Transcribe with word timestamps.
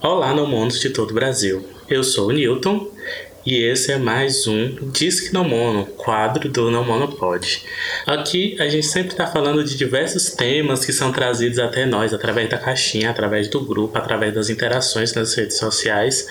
Olá, 0.00 0.32
nomonos 0.32 0.78
de 0.78 0.90
todo 0.90 1.10
o 1.10 1.14
Brasil. 1.14 1.64
Eu 1.88 2.04
sou 2.04 2.28
o 2.28 2.32
Newton 2.32 2.88
e 3.50 3.64
esse 3.64 3.90
é 3.90 3.96
mais 3.96 4.46
um 4.46 4.74
Disque 4.92 5.32
Não 5.32 5.42
Mono, 5.42 5.86
quadro 5.86 6.50
do 6.50 6.70
Não 6.70 6.84
Monopod. 6.84 7.64
Aqui 8.06 8.54
a 8.60 8.68
gente 8.68 8.86
sempre 8.86 9.12
está 9.12 9.26
falando 9.26 9.64
de 9.64 9.74
diversos 9.74 10.32
temas 10.32 10.84
que 10.84 10.92
são 10.92 11.10
trazidos 11.10 11.58
até 11.58 11.86
nós 11.86 12.12
através 12.12 12.50
da 12.50 12.58
caixinha, 12.58 13.08
através 13.08 13.48
do 13.48 13.64
grupo, 13.64 13.96
através 13.96 14.34
das 14.34 14.50
interações 14.50 15.14
nas 15.14 15.32
redes 15.32 15.56
sociais. 15.56 16.28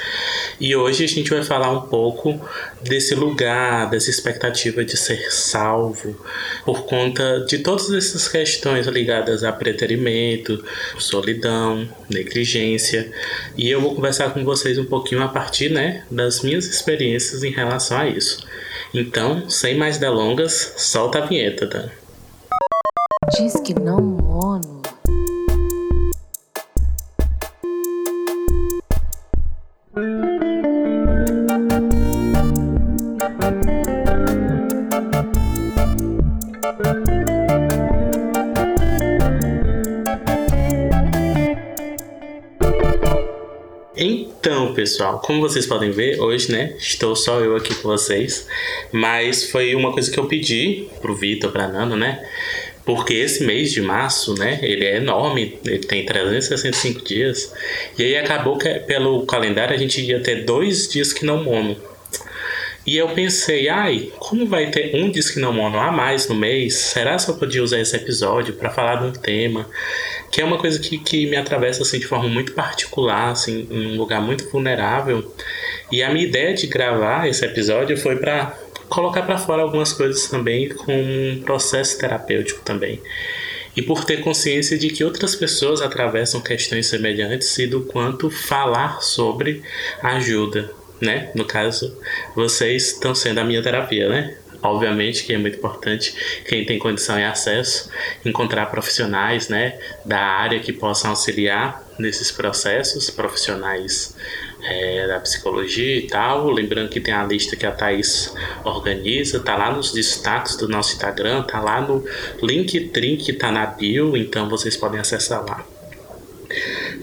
E 0.60 0.76
hoje 0.76 1.06
a 1.06 1.08
gente 1.08 1.32
vai 1.32 1.44
falar 1.44 1.72
um 1.72 1.88
pouco 1.88 2.40
desse 2.84 3.16
lugar, 3.16 3.90
dessa 3.90 4.12
expectativa 4.12 4.86
de 4.86 4.96
ser 4.96 5.32
salvo, 5.32 6.24
por 6.64 6.86
conta 6.86 7.44
de 7.48 7.58
todas 7.58 7.92
essas 7.92 8.28
questões 8.28 8.86
ligadas 8.86 9.44
a 9.44 9.52
preterimento, 9.52 10.64
solidão, 11.00 11.90
negligência. 12.08 13.12
E 13.58 13.72
eu 13.72 13.82
vou 13.82 13.96
conversar 13.96 14.32
com 14.36 14.46
vocês 14.46 14.78
um 14.78 14.86
pouquinho 14.86 15.24
a 15.24 15.28
partir 15.28 15.71
né, 15.71 16.04
das 16.11 16.43
minhas 16.43 16.68
experiências 16.68 17.07
experiências 17.07 17.43
em 17.43 17.52
relação 17.52 17.97
a 17.97 18.07
isso. 18.07 18.46
Então, 18.93 19.50
sem 19.50 19.78
mais 19.78 19.97
delongas, 19.97 20.74
solta 20.78 21.20
a 21.20 21.25
vinheta, 21.25 21.68
tá? 21.68 21.89
Diz 23.38 23.54
que 23.61 23.74
não 23.74 24.02
mono. 24.02 24.77
Pessoal, 44.88 45.19
como 45.19 45.41
vocês 45.41 45.66
podem 45.66 45.91
ver, 45.91 46.17
hoje, 46.17 46.50
né, 46.50 46.73
estou 46.80 47.14
só 47.14 47.41
eu 47.41 47.57
aqui 47.57 47.75
com 47.75 47.89
vocês, 47.89 48.47
mas 48.89 49.52
foi 49.52 49.75
uma 49.75 49.91
coisa 49.91 50.09
que 50.09 50.17
eu 50.17 50.27
pedi 50.27 50.88
pro 51.02 51.13
Vitor, 51.13 51.52
pra 51.52 51.67
Nana, 51.67 51.97
né, 51.97 52.25
porque 52.85 53.13
esse 53.16 53.44
mês 53.44 53.73
de 53.73 53.81
março, 53.81 54.33
né, 54.35 54.59
ele 54.63 54.85
é 54.85 54.95
enorme, 54.95 55.59
ele 55.66 55.79
tem 55.79 56.05
365 56.05 57.03
dias, 57.03 57.53
e 57.99 58.03
aí 58.03 58.16
acabou 58.16 58.57
que 58.57 58.69
pelo 58.79 59.25
calendário 59.25 59.75
a 59.75 59.77
gente 59.77 60.02
ia 60.02 60.21
ter 60.21 60.45
dois 60.45 60.88
dias 60.88 61.11
que 61.11 61.25
não 61.25 61.44
mono, 61.44 61.75
e 62.85 62.95
eu 62.95 63.09
pensei, 63.09 63.67
ai, 63.67 64.13
como 64.17 64.45
vai 64.45 64.72
ter 64.72 64.95
um 64.95 65.11
Disque 65.11 65.41
Não 65.41 65.51
Mono 65.51 65.77
a 65.77 65.91
mais 65.91 66.29
no 66.29 66.35
mês? 66.35 66.75
Será 66.75 67.17
que 67.17 67.29
eu 67.29 67.35
podia 67.35 67.61
usar 67.61 67.81
esse 67.81 67.94
episódio 67.97 68.53
para 68.53 68.69
falar 68.69 68.95
de 68.95 69.07
um 69.07 69.11
tema? 69.11 69.69
Que 70.31 70.42
é 70.42 70.45
uma 70.45 70.58
coisa 70.58 70.80
que, 70.80 70.97
que 70.97 71.25
me 71.25 71.36
atravessa 71.36 71.81
assim, 71.81 72.00
de 72.00 72.06
forma 72.06 72.28
muito 72.28 72.53
particular, 72.53 73.31
assim, 73.31 73.67
em 73.70 73.94
um 73.94 73.97
lugar 73.97 74.22
muito 74.22 74.50
vulnerável. 74.50 75.34
E 75.92 76.03
a 76.03 76.09
minha 76.11 76.25
ideia 76.25 76.53
de 76.53 76.67
gravar 76.67 77.28
esse 77.28 77.45
episódio 77.45 77.97
foi 77.97 78.17
para 78.17 78.58
colocar 78.89 79.23
para 79.23 79.38
fora 79.38 79.61
algumas 79.61 79.94
coisas 79.94 80.28
também 80.28 80.69
com 80.69 80.94
um 80.94 81.42
processo 81.44 81.97
terapêutico 81.97 82.61
também. 82.64 83.02
E 83.75 83.81
por 83.81 84.03
ter 84.03 84.22
consciência 84.22 84.78
de 84.78 84.89
que 84.89 85.03
outras 85.03 85.36
pessoas 85.36 85.81
atravessam 85.81 86.41
questões 86.41 86.88
semelhantes 86.88 87.58
e 87.59 87.67
do 87.67 87.81
quanto 87.81 88.30
falar 88.30 89.02
sobre 89.02 89.62
ajuda 90.02 90.72
né? 91.02 91.30
No 91.36 91.45
caso, 91.45 91.95
vocês 92.36 92.94
estão 92.94 93.14
sendo 93.14 93.39
a 93.39 93.44
minha 93.44 93.62
terapia, 93.62 94.09
né? 94.09 94.36
Obviamente 94.61 95.23
que 95.23 95.33
é 95.33 95.38
muito 95.38 95.58
importante 95.58 96.16
quem 96.47 96.66
tem 96.66 96.80
condição 96.80 97.19
e 97.19 97.23
acesso 97.23 97.89
encontrar 98.25 98.66
profissionais, 98.67 99.50
né, 99.50 99.77
da 100.03 100.19
área 100.19 100.59
que 100.59 100.73
possam 100.73 101.11
auxiliar 101.11 101.83
nesses 102.00 102.31
processos, 102.31 103.09
profissionais 103.09 104.16
é, 104.63 105.08
da 105.08 105.19
psicologia 105.19 105.97
e 105.97 106.08
tal. 106.08 106.50
Lembrando 106.50 106.89
que 106.89 107.00
tem 107.00 107.13
a 107.13 107.23
lista 107.23 107.55
que 107.55 107.66
a 107.66 107.72
Thaís 107.72 108.33
organiza, 108.63 109.39
tá 109.39 109.55
lá 109.55 109.72
nos 109.72 109.91
destaques 109.91 110.55
do 110.58 110.67
nosso 110.67 110.94
Instagram, 110.94 111.44
tá 111.44 111.59
lá 111.59 111.81
no 111.81 112.03
Linktree 112.41 113.18
que 113.18 113.34
tá 113.34 113.51
na 113.51 113.66
bio, 113.66 114.18
então 114.18 114.50
vocês 114.50 114.75
podem 114.75 115.00
acessar 115.00 115.45
lá. 115.45 115.66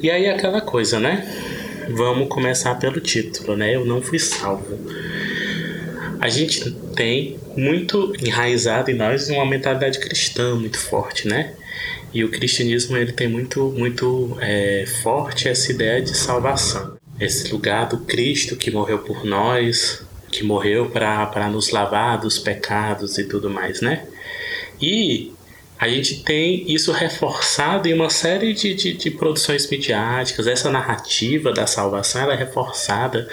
E 0.02 0.10
aí 0.10 0.28
aquela 0.28 0.60
coisa, 0.60 0.98
né? 0.98 1.26
Vamos 1.90 2.28
começar 2.28 2.74
pelo 2.76 3.00
título, 3.00 3.56
né? 3.56 3.74
Eu 3.74 3.84
não 3.84 4.00
fui 4.00 4.18
salvo. 4.18 4.78
A 6.24 6.30
gente 6.30 6.70
tem 6.96 7.38
muito 7.54 8.14
enraizado 8.18 8.90
em 8.90 8.94
nós 8.94 9.28
uma 9.28 9.44
mentalidade 9.44 9.98
cristã 9.98 10.54
muito 10.54 10.78
forte, 10.78 11.28
né? 11.28 11.52
E 12.14 12.24
o 12.24 12.30
cristianismo 12.30 12.96
ele 12.96 13.12
tem 13.12 13.28
muito, 13.28 13.70
muito 13.76 14.34
é, 14.40 14.86
forte 15.02 15.50
essa 15.50 15.70
ideia 15.70 16.00
de 16.00 16.16
salvação. 16.16 16.96
Esse 17.20 17.52
lugar 17.52 17.90
do 17.90 17.98
Cristo 18.06 18.56
que 18.56 18.70
morreu 18.70 19.00
por 19.00 19.22
nós, 19.22 20.02
que 20.32 20.42
morreu 20.42 20.88
para 20.88 21.46
nos 21.50 21.68
lavar 21.68 22.18
dos 22.18 22.38
pecados 22.38 23.18
e 23.18 23.24
tudo 23.24 23.50
mais, 23.50 23.82
né? 23.82 24.06
E 24.80 25.30
a 25.78 25.88
gente 25.88 26.22
tem 26.22 26.70
isso 26.72 26.92
reforçado 26.92 27.88
em 27.88 27.94
uma 27.94 28.08
série 28.08 28.54
de, 28.54 28.74
de, 28.74 28.92
de, 28.92 29.10
produções 29.10 29.68
midiáticas. 29.68 30.46
Essa 30.46 30.70
narrativa 30.70 31.52
da 31.52 31.66
salvação 31.66 32.22
ela 32.22 32.34
é 32.34 32.36
reforçada 32.36 33.28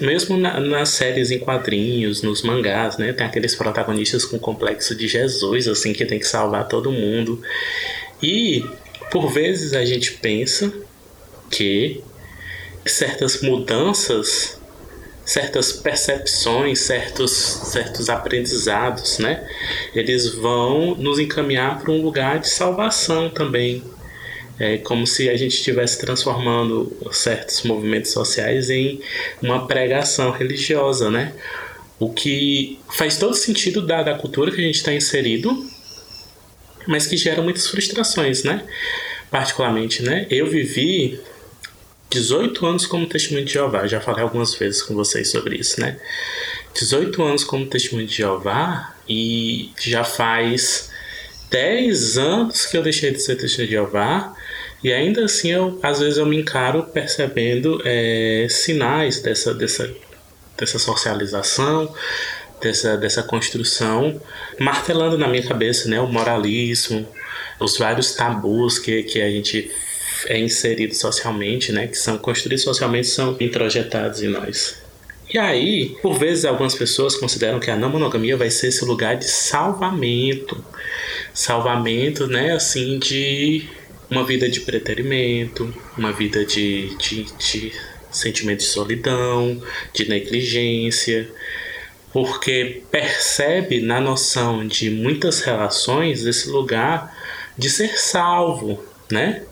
mesmo 0.00 0.36
na, 0.36 0.60
nas 0.60 0.90
séries 0.90 1.30
em 1.30 1.38
quadrinhos, 1.40 2.22
nos 2.22 2.42
mangás, 2.42 2.96
né? 2.96 3.12
Tem 3.12 3.26
aqueles 3.26 3.56
protagonistas 3.56 4.24
com 4.24 4.38
complexo 4.38 4.94
de 4.94 5.08
Jesus, 5.08 5.66
assim, 5.66 5.92
que 5.92 6.06
tem 6.06 6.18
que 6.18 6.26
salvar 6.26 6.68
todo 6.68 6.92
mundo. 6.92 7.42
E 8.22 8.64
por 9.10 9.28
vezes 9.28 9.72
a 9.72 9.84
gente 9.84 10.12
pensa 10.12 10.72
que 11.50 12.02
certas 12.86 13.42
mudanças 13.42 14.59
certas 15.30 15.72
percepções, 15.72 16.80
certos, 16.80 17.30
certos 17.30 18.08
aprendizados, 18.08 19.20
né? 19.20 19.48
Eles 19.94 20.34
vão 20.34 20.96
nos 20.96 21.20
encaminhar 21.20 21.78
para 21.78 21.92
um 21.92 22.02
lugar 22.02 22.40
de 22.40 22.48
salvação 22.48 23.30
também. 23.30 23.80
É 24.58 24.78
como 24.78 25.06
se 25.06 25.30
a 25.30 25.36
gente 25.36 25.54
estivesse 25.54 26.00
transformando 26.00 26.92
certos 27.12 27.62
movimentos 27.62 28.10
sociais 28.10 28.70
em 28.70 29.00
uma 29.40 29.68
pregação 29.68 30.32
religiosa, 30.32 31.08
né? 31.08 31.32
O 32.00 32.12
que 32.12 32.80
faz 32.96 33.16
todo 33.16 33.32
sentido 33.32 33.86
da, 33.86 34.02
da 34.02 34.14
cultura 34.16 34.50
que 34.50 34.60
a 34.60 34.64
gente 34.64 34.78
está 34.78 34.92
inserido, 34.92 35.64
mas 36.88 37.06
que 37.06 37.16
gera 37.16 37.40
muitas 37.40 37.68
frustrações, 37.68 38.42
né? 38.42 38.66
Particularmente, 39.30 40.02
né? 40.02 40.26
Eu 40.28 40.48
vivi 40.48 41.20
18 42.10 42.66
anos 42.66 42.86
como 42.86 43.06
testemunho 43.06 43.44
de 43.44 43.52
Jeová. 43.52 43.86
Já 43.86 44.00
falei 44.00 44.22
algumas 44.22 44.54
vezes 44.54 44.82
com 44.82 44.94
vocês 44.94 45.30
sobre 45.30 45.56
isso, 45.56 45.80
né? 45.80 45.98
18 46.74 47.22
anos 47.22 47.44
como 47.44 47.66
testemunho 47.66 48.06
de 48.06 48.16
Jeová 48.16 48.94
e 49.08 49.70
já 49.80 50.02
faz 50.02 50.90
10 51.50 52.18
anos 52.18 52.66
que 52.66 52.76
eu 52.76 52.82
deixei 52.82 53.12
de 53.12 53.20
ser 53.20 53.36
testemunho 53.36 53.68
de 53.68 53.74
Jeová. 53.74 54.34
E 54.82 54.92
ainda 54.92 55.24
assim, 55.24 55.52
eu, 55.52 55.78
às 55.82 56.00
vezes 56.00 56.18
eu 56.18 56.26
me 56.26 56.36
encaro 56.40 56.82
percebendo 56.84 57.80
é, 57.84 58.46
sinais 58.48 59.20
dessa, 59.20 59.54
dessa, 59.54 59.94
dessa 60.56 60.78
socialização, 60.78 61.94
dessa, 62.60 62.96
dessa 62.96 63.22
construção, 63.22 64.20
martelando 64.58 65.16
na 65.16 65.28
minha 65.28 65.46
cabeça 65.46 65.88
né, 65.88 66.00
o 66.00 66.06
moralismo, 66.06 67.06
os 67.60 67.76
vários 67.76 68.14
tabus 68.14 68.78
que, 68.78 69.02
que 69.02 69.20
a 69.20 69.30
gente 69.30 69.70
é 70.26 70.38
inserido 70.38 70.94
socialmente, 70.94 71.72
né, 71.72 71.86
que 71.86 71.96
são 71.96 72.18
construídos 72.18 72.64
socialmente, 72.64 73.06
são 73.08 73.36
introjetados 73.40 74.22
em 74.22 74.28
nós. 74.28 74.80
E 75.32 75.38
aí, 75.38 75.96
por 76.02 76.18
vezes, 76.18 76.44
algumas 76.44 76.74
pessoas 76.74 77.14
consideram 77.14 77.60
que 77.60 77.70
a 77.70 77.76
não 77.76 77.88
monogamia 77.88 78.36
vai 78.36 78.50
ser 78.50 78.68
esse 78.68 78.84
lugar 78.84 79.16
de 79.16 79.26
salvamento. 79.26 80.62
Salvamento, 81.32 82.26
né, 82.26 82.52
assim, 82.52 82.98
de 82.98 83.64
uma 84.10 84.24
vida 84.24 84.48
de 84.48 84.60
preterimento, 84.60 85.72
uma 85.96 86.12
vida 86.12 86.44
de, 86.44 86.96
de, 86.96 87.24
de 87.38 87.72
sentimento 88.10 88.58
de 88.58 88.64
solidão, 88.64 89.62
de 89.94 90.08
negligência, 90.08 91.30
porque 92.12 92.82
percebe 92.90 93.80
na 93.80 94.00
noção 94.00 94.66
de 94.66 94.90
muitas 94.90 95.40
relações 95.42 96.24
esse 96.26 96.48
lugar 96.48 97.16
de 97.56 97.70
ser 97.70 97.96
salvo, 97.98 98.82
né? 99.10 99.42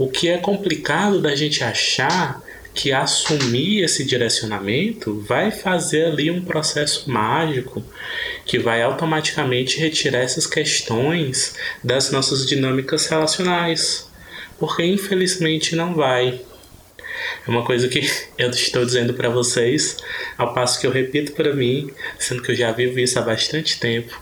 O 0.00 0.08
que 0.08 0.30
é 0.30 0.38
complicado 0.38 1.20
da 1.20 1.36
gente 1.36 1.62
achar 1.62 2.42
que 2.72 2.90
assumir 2.90 3.84
esse 3.84 4.02
direcionamento 4.02 5.20
vai 5.28 5.50
fazer 5.50 6.06
ali 6.06 6.30
um 6.30 6.42
processo 6.42 7.10
mágico 7.10 7.84
que 8.46 8.58
vai 8.58 8.80
automaticamente 8.80 9.78
retirar 9.78 10.20
essas 10.20 10.46
questões 10.46 11.54
das 11.84 12.10
nossas 12.10 12.48
dinâmicas 12.48 13.08
relacionais. 13.08 14.08
Porque 14.58 14.82
infelizmente 14.82 15.76
não 15.76 15.92
vai. 15.92 16.40
É 17.46 17.50
uma 17.50 17.62
coisa 17.62 17.86
que 17.86 18.00
eu 18.38 18.48
estou 18.48 18.86
dizendo 18.86 19.12
para 19.12 19.28
vocês, 19.28 19.98
ao 20.38 20.54
passo 20.54 20.80
que 20.80 20.86
eu 20.86 20.90
repito 20.90 21.32
para 21.32 21.54
mim, 21.54 21.90
sendo 22.18 22.40
que 22.40 22.52
eu 22.52 22.56
já 22.56 22.72
vivo 22.72 22.98
isso 22.98 23.18
há 23.18 23.22
bastante 23.22 23.78
tempo. 23.78 24.18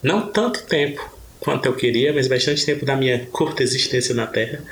Não 0.00 0.30
tanto 0.30 0.62
tempo 0.62 1.17
quanto 1.48 1.64
eu 1.64 1.74
queria, 1.74 2.12
mas 2.12 2.28
bastante 2.28 2.66
tempo 2.66 2.84
da 2.84 2.94
minha 2.94 3.26
curta 3.32 3.62
existência 3.62 4.14
na 4.14 4.26
Terra. 4.26 4.62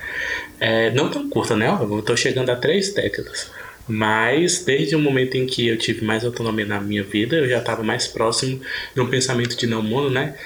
É, 0.61 0.91
não 0.91 1.09
tão 1.11 1.27
curta, 1.31 1.57
né? 1.57 1.67
Eu 1.69 2.01
estou 2.01 2.15
chegando 2.15 2.51
a 2.51 2.57
três 2.57 2.93
décadas. 2.93 3.51
Mas 3.89 4.63
desde 4.63 4.95
o 4.95 4.99
momento 4.99 5.37
em 5.37 5.47
que 5.47 5.67
eu 5.67 5.79
tive 5.79 6.05
mais 6.05 6.23
autonomia 6.23 6.67
na 6.67 6.79
minha 6.79 7.03
vida, 7.03 7.37
eu 7.37 7.49
já 7.49 7.61
estava 7.61 7.83
mais 7.83 8.07
próximo 8.07 8.61
de 8.95 9.01
um 9.01 9.09
pensamento 9.09 9.57
de 9.57 9.67
não 9.67 9.81
mundo, 9.81 10.11
né? 10.11 10.37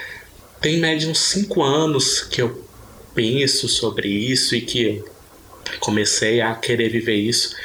Tem 0.61 0.79
média 0.79 1.09
uns 1.09 1.19
cinco 1.19 1.65
anos 1.65 2.21
que 2.21 2.41
eu 2.41 2.65
penso 3.13 3.67
sobre 3.67 4.07
isso 4.07 4.55
e 4.55 4.61
que 4.61 4.85
eu 4.87 5.05
comecei 5.81 6.41
a 6.41 6.55
querer 6.55 6.91
viver 6.91 7.17
isso 7.17 7.57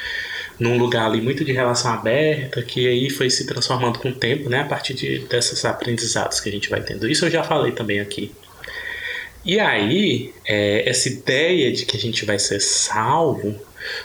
num 0.57 0.75
lugar 0.79 1.05
ali 1.05 1.21
muito 1.21 1.45
de 1.45 1.51
relação 1.51 1.93
aberta, 1.93 2.63
que 2.63 2.87
aí 2.87 3.11
foi 3.11 3.29
se 3.29 3.45
transformando 3.45 3.99
com 3.99 4.09
o 4.09 4.15
tempo, 4.15 4.49
né? 4.49 4.61
A 4.61 4.65
partir 4.65 4.95
de, 4.95 5.19
desses 5.19 5.63
aprendizados 5.65 6.39
que 6.39 6.49
a 6.49 6.51
gente 6.51 6.67
vai 6.67 6.81
tendo. 6.81 7.07
Isso 7.07 7.25
eu 7.25 7.29
já 7.29 7.43
falei 7.43 7.71
também 7.71 7.99
aqui. 7.99 8.33
E 9.45 9.59
aí, 9.59 10.33
é, 10.45 10.89
essa 10.89 11.07
ideia 11.07 11.71
de 11.71 11.85
que 11.85 11.95
a 11.95 11.99
gente 11.99 12.25
vai 12.25 12.39
ser 12.39 12.59
salvo 12.59 13.55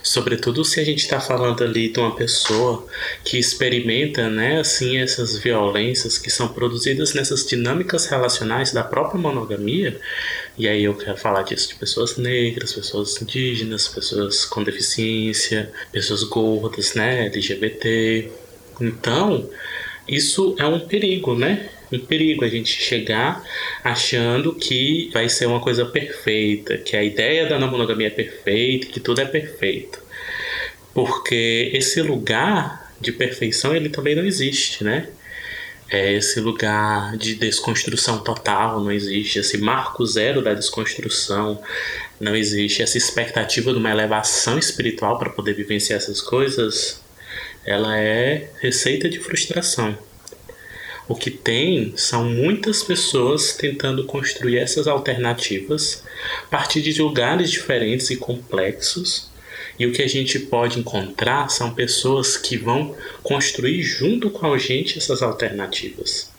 Sobretudo 0.03 0.65
se 0.65 0.81
a 0.81 0.85
gente 0.85 0.99
está 0.99 1.21
falando 1.21 1.63
ali 1.63 1.89
de 1.89 1.99
uma 1.99 2.15
pessoa 2.15 2.87
que 3.25 3.39
experimenta, 3.39 4.29
né, 4.29 4.61
assim, 4.61 4.99
essas 4.99 5.39
violências 5.39 6.19
que 6.19 6.31
são 6.31 6.49
produzidas 6.49 7.15
nessas 7.15 7.47
dinâmicas 7.47 8.07
relacionais 8.07 8.73
da 8.73 8.83
própria 8.83 9.21
monogamia. 9.21 9.99
E 10.59 10.69
aí 10.69 10.85
eu 10.85 10.95
quero 10.95 11.17
falar 11.17 11.43
disso 11.43 11.69
de 11.69 11.75
pessoas 11.77 12.17
negras, 12.17 12.73
pessoas 12.73 13.21
indígenas, 13.21 13.89
pessoas 13.89 14.45
com 14.45 14.63
deficiência, 14.63 15.71
pessoas 15.93 16.23
gordas, 16.25 16.95
né, 16.95 17.27
LGBT. 17.27 18.31
Então, 18.81 19.49
isso 20.09 20.55
é 20.59 20.67
um 20.67 20.81
perigo, 20.81 21.35
né? 21.35 21.69
Um 21.93 21.99
perigo 21.99 22.45
a 22.45 22.49
gente 22.49 22.71
chegar 22.71 23.43
achando 23.83 24.55
que 24.55 25.11
vai 25.13 25.29
ser 25.29 25.47
uma 25.47 25.61
coisa 25.61 25.85
perfeita, 25.85 26.79
que 26.79 26.97
a 26.97 27.03
ideia 27.03 27.47
da 27.47 27.59
não 27.59 27.71
monogamia 27.71 28.07
é 28.07 28.11
perfeita, 28.11 28.87
que 28.87 29.01
tudo 29.01 29.21
é 29.21 29.25
perfeito. 29.25 30.01
Porque 30.95 31.71
esse 31.75 32.01
lugar 32.03 32.93
de 33.01 33.13
perfeição 33.13 33.75
ele 33.75 33.89
também 33.89 34.15
não 34.15 34.25
existe, 34.25 34.85
né? 34.85 35.09
É 35.89 36.13
esse 36.13 36.39
lugar 36.41 37.17
de 37.17 37.35
desconstrução 37.35 38.19
total 38.23 38.81
não 38.81 38.93
existe, 38.93 39.41
esse 39.41 39.59
marco 39.59 40.07
zero 40.07 40.41
da 40.41 40.55
desconstrução 40.55 41.61
não 42.21 42.37
existe, 42.37 42.81
essa 42.81 42.97
expectativa 42.97 43.73
de 43.73 43.79
uma 43.79 43.91
elevação 43.91 44.57
espiritual 44.57 45.19
para 45.19 45.31
poder 45.31 45.55
vivenciar 45.55 45.99
essas 45.99 46.21
coisas, 46.21 47.03
ela 47.65 47.99
é 47.99 48.51
receita 48.61 49.09
de 49.09 49.19
frustração. 49.19 49.99
O 51.11 51.17
que 51.17 51.29
tem 51.29 51.93
são 51.97 52.23
muitas 52.23 52.85
pessoas 52.85 53.57
tentando 53.57 54.05
construir 54.05 54.59
essas 54.59 54.87
alternativas 54.87 56.05
a 56.45 56.47
partir 56.47 56.81
de 56.83 57.03
lugares 57.03 57.51
diferentes 57.51 58.11
e 58.11 58.17
complexos. 58.17 59.29
E 59.77 59.85
o 59.87 59.93
que 59.93 60.03
a 60.03 60.09
gente 60.09 60.39
pode 60.39 60.79
encontrar 60.79 61.51
são 61.51 61.75
pessoas 61.75 62.37
que 62.37 62.57
vão 62.57 62.95
construir 63.25 63.83
junto 63.83 64.31
com 64.31 64.53
a 64.53 64.57
gente 64.57 64.99
essas 64.99 65.21
alternativas 65.21 66.31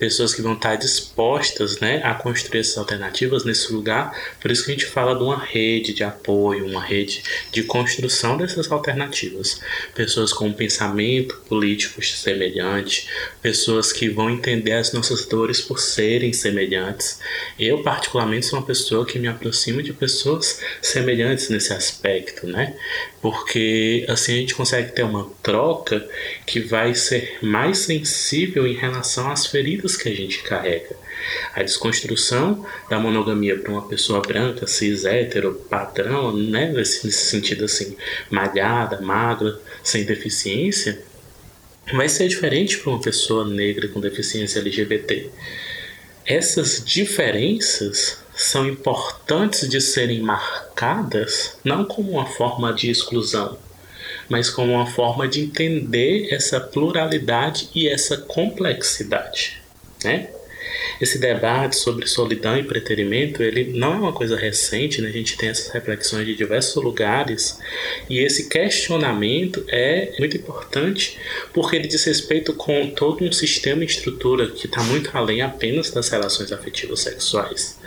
pessoas 0.00 0.34
que 0.34 0.40
vão 0.40 0.54
estar 0.54 0.76
dispostas 0.76 1.78
né, 1.78 2.00
a 2.02 2.14
construir 2.14 2.60
essas 2.60 2.78
alternativas 2.78 3.44
nesse 3.44 3.70
lugar. 3.70 4.18
Por 4.40 4.50
isso 4.50 4.64
que 4.64 4.70
a 4.70 4.74
gente 4.74 4.86
fala 4.86 5.14
de 5.14 5.22
uma 5.22 5.38
rede 5.38 5.92
de 5.92 6.02
apoio, 6.02 6.66
uma 6.66 6.82
rede 6.82 7.22
de 7.52 7.62
construção 7.64 8.38
dessas 8.38 8.72
alternativas. 8.72 9.60
Pessoas 9.94 10.32
com 10.32 10.46
um 10.46 10.52
pensamento 10.54 11.36
político 11.46 12.02
semelhante, 12.02 13.08
pessoas 13.42 13.92
que 13.92 14.08
vão 14.08 14.30
entender 14.30 14.72
as 14.72 14.90
nossas 14.92 15.26
dores 15.26 15.60
por 15.60 15.78
serem 15.78 16.32
semelhantes. 16.32 17.20
Eu, 17.58 17.82
particularmente, 17.82 18.46
sou 18.46 18.58
uma 18.58 18.64
pessoa 18.64 19.04
que 19.04 19.18
me 19.18 19.28
aproxima 19.28 19.82
de 19.82 19.92
pessoas 19.92 20.60
semelhantes 20.80 21.50
nesse 21.50 21.74
aspecto, 21.74 22.46
né? 22.46 22.74
Porque 23.20 24.06
assim 24.08 24.32
a 24.32 24.36
gente 24.36 24.54
consegue 24.54 24.92
ter 24.92 25.02
uma 25.02 25.30
troca 25.42 26.08
que 26.46 26.58
vai 26.60 26.94
ser 26.94 27.38
mais 27.42 27.80
sensível 27.80 28.66
em 28.66 28.72
relação 28.72 29.30
às 29.30 29.46
feridas 29.46 29.89
que 29.96 30.08
a 30.08 30.14
gente 30.14 30.42
carrega. 30.42 30.96
A 31.54 31.62
desconstrução 31.62 32.66
da 32.88 32.98
monogamia 32.98 33.58
para 33.58 33.70
uma 33.70 33.86
pessoa 33.86 34.20
branca, 34.20 34.66
cis, 34.66 35.04
hétero, 35.04 35.54
padrão, 35.68 36.36
né, 36.36 36.72
nesse, 36.72 37.06
nesse 37.06 37.26
sentido 37.26 37.64
assim, 37.64 37.96
malhada, 38.30 39.00
magra, 39.00 39.58
sem 39.82 40.04
deficiência, 40.04 41.02
vai 41.92 42.08
ser 42.08 42.28
diferente 42.28 42.78
para 42.78 42.90
uma 42.90 43.00
pessoa 43.00 43.46
negra 43.46 43.88
com 43.88 44.00
deficiência 44.00 44.60
LGBT. 44.60 45.30
Essas 46.24 46.82
diferenças 46.84 48.18
são 48.34 48.66
importantes 48.66 49.68
de 49.68 49.80
serem 49.80 50.20
marcadas 50.20 51.58
não 51.64 51.84
como 51.84 52.12
uma 52.12 52.26
forma 52.26 52.72
de 52.72 52.90
exclusão, 52.90 53.58
mas 54.28 54.48
como 54.48 54.72
uma 54.72 54.86
forma 54.86 55.26
de 55.26 55.40
entender 55.40 56.32
essa 56.32 56.60
pluralidade 56.60 57.68
e 57.74 57.88
essa 57.88 58.16
complexidade 58.16 59.59
né? 60.04 60.28
Esse 61.00 61.18
debate 61.18 61.76
sobre 61.76 62.06
solidão 62.06 62.56
e 62.58 62.62
preterimento, 62.62 63.42
ele 63.42 63.72
não 63.78 63.94
é 63.94 63.96
uma 63.96 64.12
coisa 64.12 64.36
recente, 64.36 65.00
né? 65.00 65.08
A 65.08 65.12
gente 65.12 65.36
tem 65.36 65.48
essas 65.48 65.72
reflexões 65.72 66.26
de 66.26 66.34
diversos 66.34 66.82
lugares 66.82 67.58
e 68.08 68.18
esse 68.18 68.48
questionamento 68.48 69.64
é 69.68 70.12
muito 70.18 70.36
importante 70.36 71.18
porque 71.52 71.76
ele 71.76 71.88
diz 71.88 72.04
respeito 72.04 72.52
com 72.52 72.90
todo 72.90 73.24
um 73.24 73.32
sistema 73.32 73.82
e 73.82 73.86
estrutura 73.86 74.48
que 74.48 74.66
está 74.66 74.82
muito 74.82 75.10
além 75.16 75.40
apenas 75.40 75.90
das 75.90 76.08
relações 76.08 76.52
afetivas 76.52 77.00
sexuais. 77.00 77.78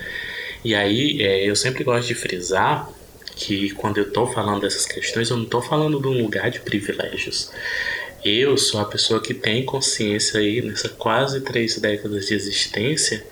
E 0.65 0.73
aí, 0.73 1.21
é, 1.21 1.47
eu 1.47 1.55
sempre 1.55 1.83
gosto 1.83 2.07
de 2.07 2.15
frisar 2.15 2.89
que 3.35 3.71
quando 3.71 3.97
eu 3.97 4.07
estou 4.07 4.27
falando 4.31 4.61
dessas 4.61 4.85
questões, 4.85 5.29
eu 5.29 5.37
não 5.37 5.43
estou 5.43 5.61
falando 5.61 5.99
de 5.99 6.07
um 6.07 6.21
lugar 6.21 6.49
de 6.49 6.59
privilégios 6.59 7.51
eu 8.23 8.57
sou 8.57 8.79
a 8.79 8.85
pessoa 8.85 9.21
que 9.21 9.33
tem 9.33 9.65
consciência 9.65 10.39
aí 10.39 10.61
nessa 10.61 10.89
quase 10.89 11.41
três 11.41 11.77
décadas 11.77 12.27
de 12.27 12.33
existência 12.33 13.25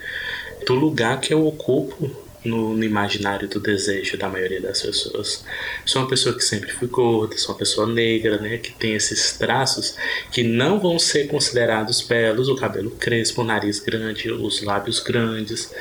do 0.66 0.76
lugar 0.76 1.20
que 1.20 1.34
eu 1.34 1.46
ocupo 1.46 2.12
no, 2.44 2.74
no, 2.74 2.84
imaginário 2.84 3.48
do 3.48 3.60
desejo 3.60 4.18
da 4.18 4.28
maioria 4.28 4.62
das 4.62 4.82
pessoas. 4.82 5.44
Sou 5.86 6.02
uma 6.02 6.08
pessoa 6.10 6.36
que 6.36 6.44
sempre 6.44 6.72
fui 6.72 6.88
gorda, 6.88 7.38
sou 7.38 7.54
uma 7.54 7.60
pessoa 7.60 7.88
negra, 7.88 8.38
né, 8.40 8.58
que 8.58 8.72
tem 8.72 8.94
esses 8.94 9.34
traços 9.38 9.96
que 10.32 10.44
não 10.44 10.80
vão 10.80 10.98
ser 10.98 11.28
considerados 11.28 12.02
belos, 12.02 12.50
o 12.50 12.56
cabelo 12.56 12.92
crespo, 12.92 13.42
o 13.42 13.46
nariz 13.46 13.80
grande, 13.80 14.32
os 14.32 14.62
lábios 14.64 15.00
grandes, 15.00 15.72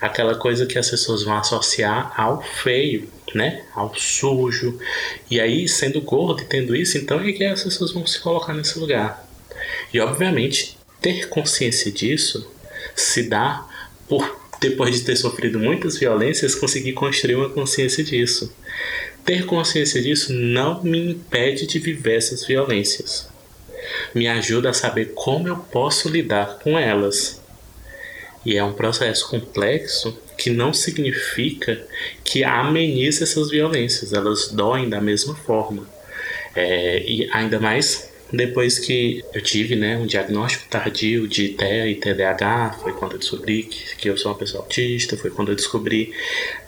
aquela 0.00 0.34
coisa 0.34 0.66
que 0.66 0.78
as 0.78 0.90
pessoas 0.90 1.22
vão 1.22 1.36
associar 1.36 2.12
ao 2.20 2.42
feio, 2.42 3.08
né, 3.34 3.64
ao 3.74 3.94
sujo. 3.94 4.78
E 5.30 5.40
aí, 5.40 5.68
sendo 5.68 6.00
gordo 6.00 6.42
e 6.42 6.46
tendo 6.46 6.76
isso, 6.76 6.98
então 6.98 7.20
é 7.20 7.32
que 7.32 7.44
as 7.44 7.62
pessoas 7.62 7.92
vão 7.92 8.06
se 8.06 8.20
colocar 8.20 8.52
nesse 8.52 8.78
lugar. 8.78 9.26
E 9.92 10.00
obviamente, 10.00 10.76
ter 11.00 11.28
consciência 11.28 11.90
disso 11.90 12.50
se 12.94 13.24
dá 13.28 13.66
por 14.08 14.41
depois 14.62 14.94
de 14.94 15.04
ter 15.04 15.16
sofrido 15.16 15.58
muitas 15.58 15.98
violências, 15.98 16.54
conseguir 16.54 16.92
construir 16.92 17.34
uma 17.34 17.50
consciência 17.50 18.04
disso. 18.04 18.54
Ter 19.24 19.44
consciência 19.44 20.00
disso 20.00 20.32
não 20.32 20.82
me 20.82 21.10
impede 21.10 21.66
de 21.66 21.80
viver 21.80 22.16
essas 22.16 22.46
violências. 22.46 23.28
Me 24.14 24.28
ajuda 24.28 24.70
a 24.70 24.72
saber 24.72 25.12
como 25.14 25.48
eu 25.48 25.56
posso 25.56 26.08
lidar 26.08 26.60
com 26.60 26.78
elas. 26.78 27.42
E 28.46 28.56
é 28.56 28.62
um 28.62 28.72
processo 28.72 29.28
complexo 29.28 30.16
que 30.38 30.48
não 30.48 30.72
significa 30.72 31.84
que 32.24 32.44
amenize 32.44 33.22
essas 33.22 33.50
violências, 33.50 34.12
elas 34.12 34.48
doem 34.48 34.88
da 34.88 35.00
mesma 35.00 35.34
forma. 35.34 35.88
É, 36.54 37.02
e 37.02 37.28
ainda 37.32 37.58
mais 37.58 38.11
depois 38.32 38.78
que 38.78 39.22
eu 39.34 39.42
tive 39.42 39.76
né, 39.76 39.96
um 39.96 40.06
diagnóstico 40.06 40.64
tardio 40.68 41.28
de 41.28 41.50
TEA 41.50 41.88
e 41.88 41.96
TDAH, 41.96 42.78
foi 42.82 42.92
quando 42.92 43.12
eu 43.12 43.18
descobri 43.18 43.64
que, 43.64 43.96
que 43.96 44.08
eu 44.08 44.16
sou 44.16 44.32
uma 44.32 44.38
pessoa 44.38 44.62
autista, 44.62 45.16
foi 45.16 45.30
quando 45.30 45.50
eu 45.50 45.54
descobri 45.54 46.14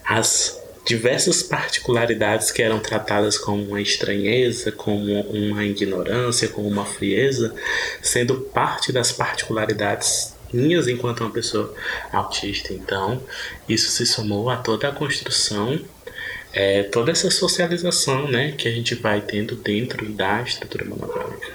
as 0.05 0.63
diversas 0.85 1.43
particularidades 1.43 2.51
que 2.51 2.63
eram 2.63 2.79
tratadas 2.79 3.39
como 3.39 3.63
uma 3.63 3.81
estranheza, 3.81 4.71
como 4.71 5.21
uma 5.23 5.65
ignorância, 5.65 6.49
como 6.49 6.69
uma 6.69 6.85
frieza, 6.85 7.55
sendo 8.03 8.41
parte 8.41 8.93
das 8.93 9.11
particularidades 9.11 10.35
minhas 10.53 10.87
enquanto 10.87 11.23
uma 11.23 11.31
pessoa 11.31 11.75
autista. 12.13 12.73
Então, 12.73 13.23
isso 13.69 13.91
se 13.91 14.07
somou 14.07 14.51
a 14.51 14.57
toda 14.57 14.89
a 14.89 14.93
construção, 14.93 15.81
é, 16.55 16.85
toda 16.85 17.11
essa 17.11 17.31
socialização 17.31 18.29
né, 18.29 18.53
que 18.57 18.69
a 18.69 18.71
gente 18.71 18.95
vai 18.95 19.21
tendo 19.21 19.57
dentro 19.57 20.07
da 20.11 20.41
estrutura 20.43 20.85
monogâmica. 20.85 21.53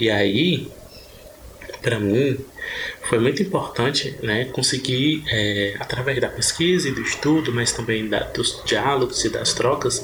E 0.00 0.10
aí, 0.10 0.68
para 1.82 2.00
mim, 2.00 2.38
foi 3.02 3.18
muito 3.18 3.42
importante 3.42 4.16
né, 4.22 4.46
conseguir, 4.46 5.22
é, 5.28 5.74
através 5.78 6.18
da 6.20 6.28
pesquisa 6.28 6.88
e 6.88 6.92
do 6.92 7.02
estudo, 7.02 7.52
mas 7.52 7.72
também 7.72 8.08
da, 8.08 8.20
dos 8.20 8.62
diálogos 8.64 9.22
e 9.24 9.28
das 9.28 9.52
trocas, 9.52 10.02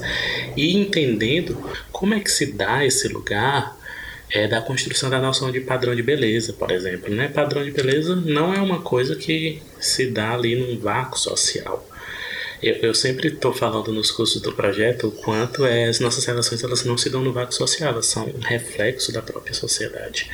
ir 0.55 0.77
entendendo 0.77 1.57
como 1.91 2.13
é 2.13 2.19
que 2.19 2.29
se 2.29 2.53
dá 2.53 2.85
esse 2.85 3.07
lugar 3.07 3.75
é 4.33 4.47
da 4.47 4.61
construção 4.61 5.09
da 5.09 5.19
noção 5.19 5.51
de 5.51 5.59
padrão 5.59 5.93
de 5.93 6.01
beleza, 6.01 6.53
por 6.53 6.71
exemplo. 6.71 7.13
Né? 7.13 7.27
Padrão 7.27 7.65
de 7.65 7.71
beleza 7.71 8.15
não 8.15 8.53
é 8.53 8.61
uma 8.61 8.81
coisa 8.81 9.13
que 9.15 9.61
se 9.77 10.05
dá 10.07 10.31
ali 10.33 10.55
num 10.55 10.79
vácuo 10.79 11.19
social. 11.19 11.85
Eu, 12.61 12.75
eu 12.75 12.93
sempre 12.93 13.29
estou 13.29 13.53
falando 13.53 13.91
nos 13.91 14.11
cursos 14.11 14.41
do 14.41 14.51
projeto 14.51 15.07
o 15.07 15.11
quanto 15.11 15.65
é, 15.65 15.85
as 15.85 15.99
nossas 15.99 16.25
relações 16.25 16.63
elas 16.63 16.83
não 16.85 16.97
se 16.97 17.09
dão 17.09 17.23
no 17.23 17.33
vácuo 17.33 17.53
social, 17.53 17.91
elas 17.91 18.05
são 18.05 18.25
um 18.27 18.39
reflexo 18.39 19.11
da 19.11 19.21
própria 19.21 19.53
sociedade. 19.53 20.29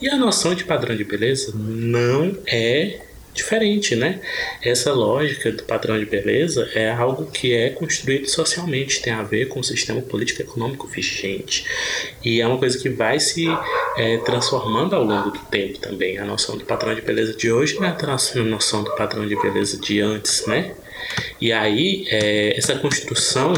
E 0.00 0.08
a 0.08 0.16
noção 0.16 0.54
de 0.54 0.64
padrão 0.64 0.96
de 0.96 1.04
beleza 1.04 1.52
não 1.54 2.36
é 2.46 3.00
diferente, 3.32 3.94
né? 3.94 4.20
Essa 4.62 4.92
lógica 4.92 5.52
do 5.52 5.62
padrão 5.62 5.98
de 5.98 6.04
beleza 6.04 6.68
é 6.74 6.90
algo 6.90 7.26
que 7.26 7.54
é 7.54 7.70
construído 7.70 8.28
socialmente, 8.28 9.00
tem 9.00 9.12
a 9.12 9.22
ver 9.22 9.46
com 9.46 9.60
o 9.60 9.64
sistema 9.64 10.00
político 10.02 10.42
econômico 10.42 10.86
vigente. 10.86 11.64
E 12.24 12.40
é 12.40 12.46
uma 12.46 12.58
coisa 12.58 12.78
que 12.78 12.88
vai 12.88 13.20
se 13.20 13.46
é, 13.96 14.18
transformando 14.18 14.96
ao 14.96 15.04
longo 15.04 15.30
do 15.30 15.38
tempo 15.46 15.78
também. 15.78 16.18
A 16.18 16.24
noção 16.24 16.56
do 16.56 16.64
padrão 16.64 16.94
de 16.94 17.00
beleza 17.00 17.34
de 17.34 17.50
hoje 17.50 17.76
não 17.76 17.84
é 17.84 17.96
a 17.96 18.42
noção 18.42 18.82
do 18.82 18.94
padrão 18.96 19.26
de 19.26 19.36
beleza 19.36 19.78
de 19.78 20.00
antes, 20.00 20.46
né? 20.46 20.74
E 21.40 21.52
aí, 21.52 22.06
é, 22.08 22.56
essa 22.56 22.76
construção 22.76 23.52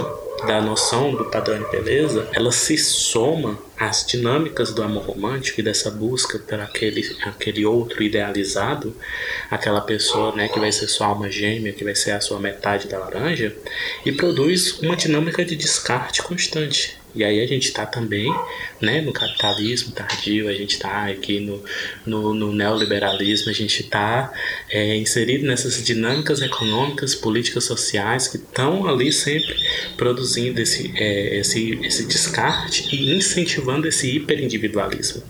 da 0.47 0.61
noção 0.61 1.15
do 1.15 1.25
padrão 1.27 1.63
de 1.63 1.71
beleza, 1.71 2.29
ela 2.33 2.51
se 2.51 2.77
soma 2.77 3.59
às 3.79 4.05
dinâmicas 4.05 4.73
do 4.73 4.83
amor 4.83 5.05
romântico 5.05 5.61
e 5.61 5.63
dessa 5.63 5.91
busca 5.91 6.39
por 6.39 6.61
aquele, 6.61 7.17
aquele 7.23 7.65
outro 7.65 8.03
idealizado, 8.03 8.95
aquela 9.51 9.81
pessoa 9.81 10.35
né, 10.35 10.49
que 10.49 10.59
vai 10.59 10.73
ser 10.73 10.89
sua 10.89 11.09
alma 11.09 11.31
gêmea, 11.31 11.73
que 11.73 11.85
vai 11.85 11.95
ser 11.95 12.13
a 12.13 12.21
sua 12.21 12.41
metade 12.41 12.89
da 12.89 12.99
laranja, 12.99 13.55
e 14.05 14.13
produz 14.13 14.81
uma 14.81 14.97
dinâmica 14.97 15.45
de 15.45 15.57
descarte 15.57 16.23
constante. 16.23 17.02
E 17.15 17.23
aí 17.23 17.41
a 17.41 17.47
gente 17.47 17.69
está 17.69 17.85
também 17.85 18.33
né, 18.81 19.03
no 19.03 19.13
capitalismo 19.13 19.93
tardio, 19.93 20.49
a 20.49 20.53
gente 20.53 20.73
está 20.73 21.07
aqui 21.07 21.41
no, 21.41 21.63
no, 22.07 22.35
no, 22.35 22.53
neoliberalismo, 22.53 23.51
a 23.51 23.55
gente 23.55 23.83
está 23.83 24.33
é, 24.71 24.97
inserido 24.97 25.47
nessas 25.47 25.83
dinâmicas 25.85 26.41
econômicas, 26.41 27.15
políticas, 27.15 27.65
sociais 27.65 28.29
que 28.29 28.39
estão 28.39 28.89
ali 28.89 29.13
sempre 29.13 29.55
produzindo 29.97 30.61
esse, 30.61 30.93
é, 30.97 31.39
esse, 31.39 31.79
esse 31.83 32.07
descarte 32.07 32.95
e 32.95 33.15
incentivando 33.15 33.87
esse 33.87 34.17
hiperindividualismo. 34.17 35.23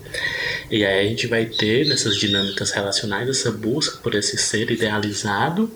E 0.71 0.85
aí 0.85 1.05
a 1.05 1.09
gente 1.09 1.27
vai 1.27 1.45
ter 1.45 1.85
nessas 1.85 2.17
dinâmicas 2.17 2.71
relacionais 2.71 3.27
essa 3.27 3.51
busca 3.51 3.97
por 3.97 4.15
esse 4.15 4.37
ser 4.37 4.71
idealizado 4.71 5.69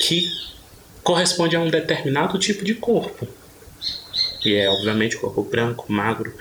que 0.00 0.24
corresponde 1.02 1.54
a 1.56 1.60
um 1.60 1.70
determinado 1.70 2.38
tipo 2.38 2.64
de 2.64 2.74
corpo 2.74 3.28
que 4.40 4.56
é 4.56 4.68
obviamente 4.68 5.16
corpo 5.16 5.42
branco, 5.42 5.92
magro, 5.92 6.34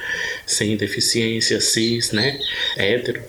sem 0.46 0.76
deficiência, 0.78 1.60
cis, 1.60 2.12
né, 2.12 2.40
hétero, 2.78 3.22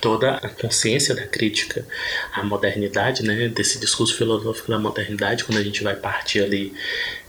toda 0.00 0.32
a 0.32 0.48
consciência 0.48 1.14
da 1.14 1.26
crítica 1.26 1.86
à 2.32 2.42
modernidade, 2.42 3.22
né, 3.22 3.48
desse 3.48 3.78
discurso 3.78 4.16
filosófico 4.16 4.70
da 4.70 4.78
modernidade, 4.78 5.44
quando 5.44 5.58
a 5.58 5.62
gente 5.62 5.82
vai 5.82 5.94
partir 5.94 6.42
ali 6.42 6.72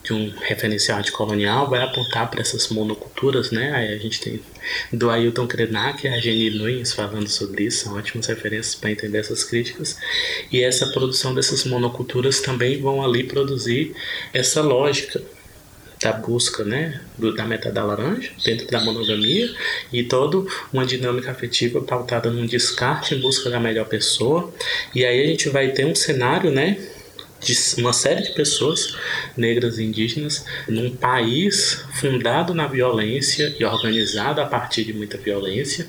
de 0.03 0.11
um 0.11 0.33
referencial 0.41 0.99
anticolonial, 0.99 1.69
vai 1.69 1.81
apontar 1.81 2.29
para 2.29 2.41
essas 2.41 2.67
monoculturas, 2.67 3.51
né? 3.51 3.71
Aí 3.71 3.93
a 3.93 3.97
gente 3.97 4.19
tem 4.19 4.41
do 4.91 5.09
Ailton 5.09 5.47
Krenak 5.47 6.05
e 6.05 6.09
a 6.09 6.19
Jenny 6.19 6.49
Nunes 6.49 6.91
falando 6.91 7.29
sobre 7.29 7.63
isso, 7.63 7.85
são 7.85 7.95
ótimas 7.95 8.27
referências 8.27 8.75
para 8.75 8.91
entender 8.91 9.19
essas 9.19 9.45
críticas. 9.45 9.97
E 10.51 10.61
essa 10.61 10.87
produção 10.87 11.33
dessas 11.33 11.63
monoculturas 11.63 12.41
também 12.41 12.81
vão 12.81 13.03
ali 13.03 13.23
produzir 13.23 13.95
essa 14.33 14.61
lógica 14.61 15.23
da 16.03 16.11
busca 16.11 16.65
né, 16.65 16.99
da 17.35 17.45
meta 17.45 17.71
da 17.71 17.83
laranja 17.83 18.29
dentro 18.43 18.67
da 18.67 18.81
monogamia 18.81 19.49
e 19.91 20.03
toda 20.03 20.45
uma 20.71 20.85
dinâmica 20.85 21.31
afetiva 21.31 21.81
pautada 21.81 22.29
num 22.29 22.45
descarte 22.45 23.15
em 23.15 23.21
busca 23.21 23.49
da 23.49 23.59
melhor 23.59 23.85
pessoa. 23.85 24.53
E 24.93 25.05
aí 25.05 25.23
a 25.23 25.27
gente 25.27 25.47
vai 25.47 25.69
ter 25.69 25.85
um 25.85 25.95
cenário, 25.95 26.51
né? 26.51 26.77
De 27.43 27.81
uma 27.81 27.93
série 27.93 28.23
de 28.23 28.31
pessoas 28.31 28.95
negras 29.35 29.77
e 29.77 29.83
indígenas 29.83 30.45
num 30.67 30.95
país 30.95 31.83
fundado 31.93 32.53
na 32.53 32.67
violência 32.67 33.55
e 33.59 33.65
organizado 33.65 34.41
a 34.41 34.45
partir 34.45 34.85
de 34.85 34.93
muita 34.93 35.17
violência, 35.17 35.87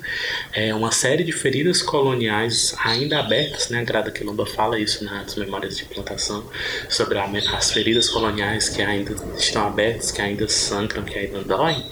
é 0.53 0.73
uma 0.73 0.91
série 0.91 1.23
de 1.23 1.31
feridas 1.31 1.81
coloniais 1.81 2.75
ainda 2.83 3.19
abertas, 3.19 3.69
né? 3.69 3.79
A 3.79 3.83
Grada 3.83 4.11
Quilomba 4.11 4.45
fala 4.45 4.79
isso 4.79 5.03
nas 5.03 5.35
memórias 5.35 5.77
de 5.77 5.85
plantação 5.85 6.49
sobre 6.89 7.17
a, 7.17 7.25
as 7.53 7.71
feridas 7.71 8.09
coloniais 8.09 8.69
que 8.69 8.81
ainda 8.81 9.15
estão 9.37 9.67
abertas, 9.67 10.11
que 10.11 10.21
ainda 10.21 10.47
sangram, 10.47 11.03
que 11.03 11.17
ainda 11.17 11.43
doem. 11.43 11.85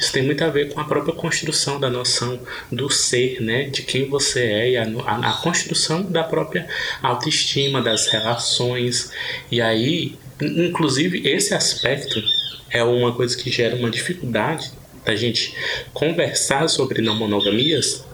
Isso 0.00 0.12
tem 0.12 0.22
muito 0.22 0.42
a 0.42 0.48
ver 0.48 0.72
com 0.72 0.80
a 0.80 0.84
própria 0.84 1.14
construção 1.14 1.78
da 1.78 1.88
noção 1.88 2.40
do 2.70 2.90
ser, 2.90 3.40
né? 3.40 3.64
De 3.64 3.82
quem 3.82 4.08
você 4.08 4.40
é 4.42 4.70
e 4.70 4.76
a, 4.76 4.84
a, 5.06 5.30
a 5.30 5.32
construção 5.42 6.02
da 6.02 6.24
própria 6.24 6.68
autoestima, 7.02 7.82
das 7.82 8.06
relações 8.08 9.03
e 9.50 9.60
aí, 9.60 10.16
inclusive, 10.40 11.28
esse 11.28 11.54
aspecto 11.54 12.22
é 12.70 12.82
uma 12.82 13.12
coisa 13.12 13.36
que 13.36 13.50
gera 13.50 13.76
uma 13.76 13.90
dificuldade 13.90 14.72
da 15.04 15.14
gente 15.14 15.54
conversar 15.92 16.68
sobre 16.68 17.02
não 17.02 17.14
monogamias 17.14 18.04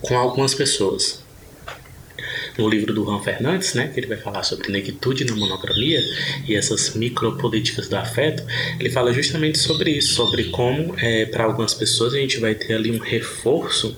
com 0.00 0.16
algumas 0.16 0.54
pessoas 0.54 1.22
no 2.58 2.68
livro 2.68 2.92
do 2.92 3.04
Juan 3.04 3.20
Fernandes, 3.20 3.74
né, 3.74 3.90
que 3.92 4.00
ele 4.00 4.06
vai 4.06 4.16
falar 4.16 4.42
sobre 4.42 4.70
negritude 4.70 5.24
na 5.24 5.34
monogamia 5.34 6.00
e 6.46 6.54
essas 6.54 6.94
micropolíticas 6.94 7.88
do 7.88 7.96
afeto, 7.96 8.42
ele 8.78 8.90
fala 8.90 9.12
justamente 9.12 9.58
sobre 9.58 9.90
isso, 9.90 10.14
sobre 10.14 10.44
como 10.44 10.94
é, 10.98 11.26
para 11.26 11.44
algumas 11.44 11.74
pessoas 11.74 12.14
a 12.14 12.18
gente 12.18 12.38
vai 12.38 12.54
ter 12.54 12.74
ali 12.74 12.90
um 12.90 12.98
reforço 12.98 13.96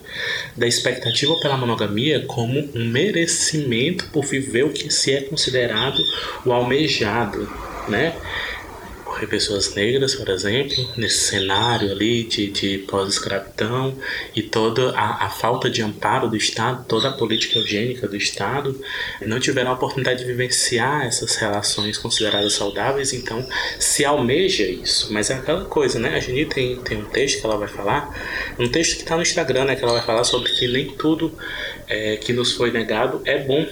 da 0.56 0.66
expectativa 0.66 1.35
pela 1.40 1.56
monogamia 1.56 2.21
como 2.26 2.68
um 2.75 2.85
merecimento 2.85 4.09
por 4.12 4.25
viver 4.25 4.64
o 4.64 4.71
que 4.71 4.92
se 4.92 5.12
é 5.12 5.21
considerado 5.23 5.99
o 6.44 6.52
almejado, 6.52 7.49
né? 7.88 8.14
Pessoas 9.26 9.75
negras, 9.75 10.14
por 10.14 10.29
exemplo, 10.29 10.76
nesse 10.97 11.19
cenário 11.19 11.91
ali 11.91 12.25
de, 12.25 12.50
de 12.50 12.79
pós-escravidão 12.79 13.97
e 14.35 14.43
toda 14.43 14.91
a, 14.91 15.26
a, 15.26 15.31
falta 15.31 15.71
de 15.71 15.83
amparo 15.83 16.29
do 16.29 16.37
Estado, 16.37 16.85
toda 16.87 17.09
a 17.09 17.12
política 17.12 17.59
eugênica 17.59 18.07
do 18.09 18.17
Estado, 18.17 18.81
não 19.25 19.41
tiveram 19.41 19.71
a 19.71 19.75
oportunidade 19.75 20.21
de 20.21 20.26
vivenciar 20.26 21.07
essas 21.07 21.37
relações 21.37 21.99
consideradas 21.99 22.52
saudáveis, 22.52 23.12
então 23.12 23.47
se 23.79 24.05
almeja 24.05 24.64
isso. 24.64 25.12
Mas 25.12 25.31
é 25.31 25.35
aquela 25.35 25.64
coisa, 25.64 25.99
né? 25.99 26.17
A 26.17 26.21
Geni 26.21 26.47
tem, 26.47 26.76
tem 26.76 26.99
um 26.99 27.05
texto 27.05 27.41
que 27.41 27.47
ela 27.47 27.57
vai 27.57 27.69
falar, 27.69 28.14
um 28.59 28.69
texto 28.69 28.97
que 28.97 29.02
está 29.02 29.17
no 29.17 29.23
Instagram, 29.23 29.64
né? 29.64 29.76
Que 29.76 29.85
ela 29.85 29.95
vai 29.95 30.02
falar 30.02 30.25
sobre 30.25 30.50
que 30.52 30.69
nem 30.69 30.88
tudo 30.88 31.37
é, 31.88 32.17
que 32.17 32.33
nos 32.33 32.52
foi 32.52 32.71
negado 32.71 33.21
é 33.25 33.38
bom. 33.38 33.67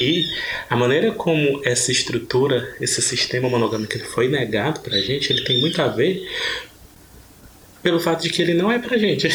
E 0.00 0.24
a 0.68 0.76
maneira 0.76 1.12
como 1.12 1.60
essa 1.64 1.92
estrutura, 1.92 2.74
esse 2.80 3.00
sistema 3.00 3.48
monogâmico 3.48 3.94
ele 3.94 4.04
foi 4.04 4.28
negado 4.28 4.80
pra 4.80 4.98
gente, 4.98 5.32
ele 5.32 5.44
tem 5.44 5.60
muito 5.60 5.80
a 5.80 5.88
ver 5.88 6.26
pelo 7.84 8.00
fato 8.00 8.22
de 8.22 8.30
que 8.30 8.40
ele 8.40 8.54
não 8.54 8.72
é 8.72 8.78
pra 8.78 8.96
gente. 8.96 9.28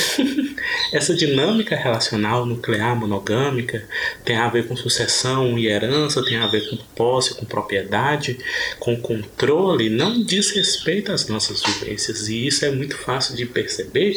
Essa 0.92 1.14
dinâmica 1.14 1.76
relacional 1.76 2.48
nuclear 2.48 2.96
monogâmica 2.96 3.88
tem 4.26 4.38
a 4.38 4.50
ver 4.50 4.68
com 4.68 4.76
sucessão 4.76 5.58
e 5.58 5.68
herança, 5.68 6.26
tem 6.26 6.38
a 6.38 6.48
ver 6.48 6.68
com 6.68 6.76
posse, 6.96 7.36
com 7.36 7.46
propriedade, 7.46 8.40
com 8.80 9.00
controle, 9.00 9.88
não 9.88 10.24
diz 10.24 10.50
respeito 10.50 11.12
às 11.12 11.28
nossas 11.28 11.62
vivências. 11.62 12.28
E 12.28 12.48
isso 12.48 12.66
é 12.66 12.72
muito 12.72 12.98
fácil 12.98 13.36
de 13.36 13.46
perceber 13.46 14.16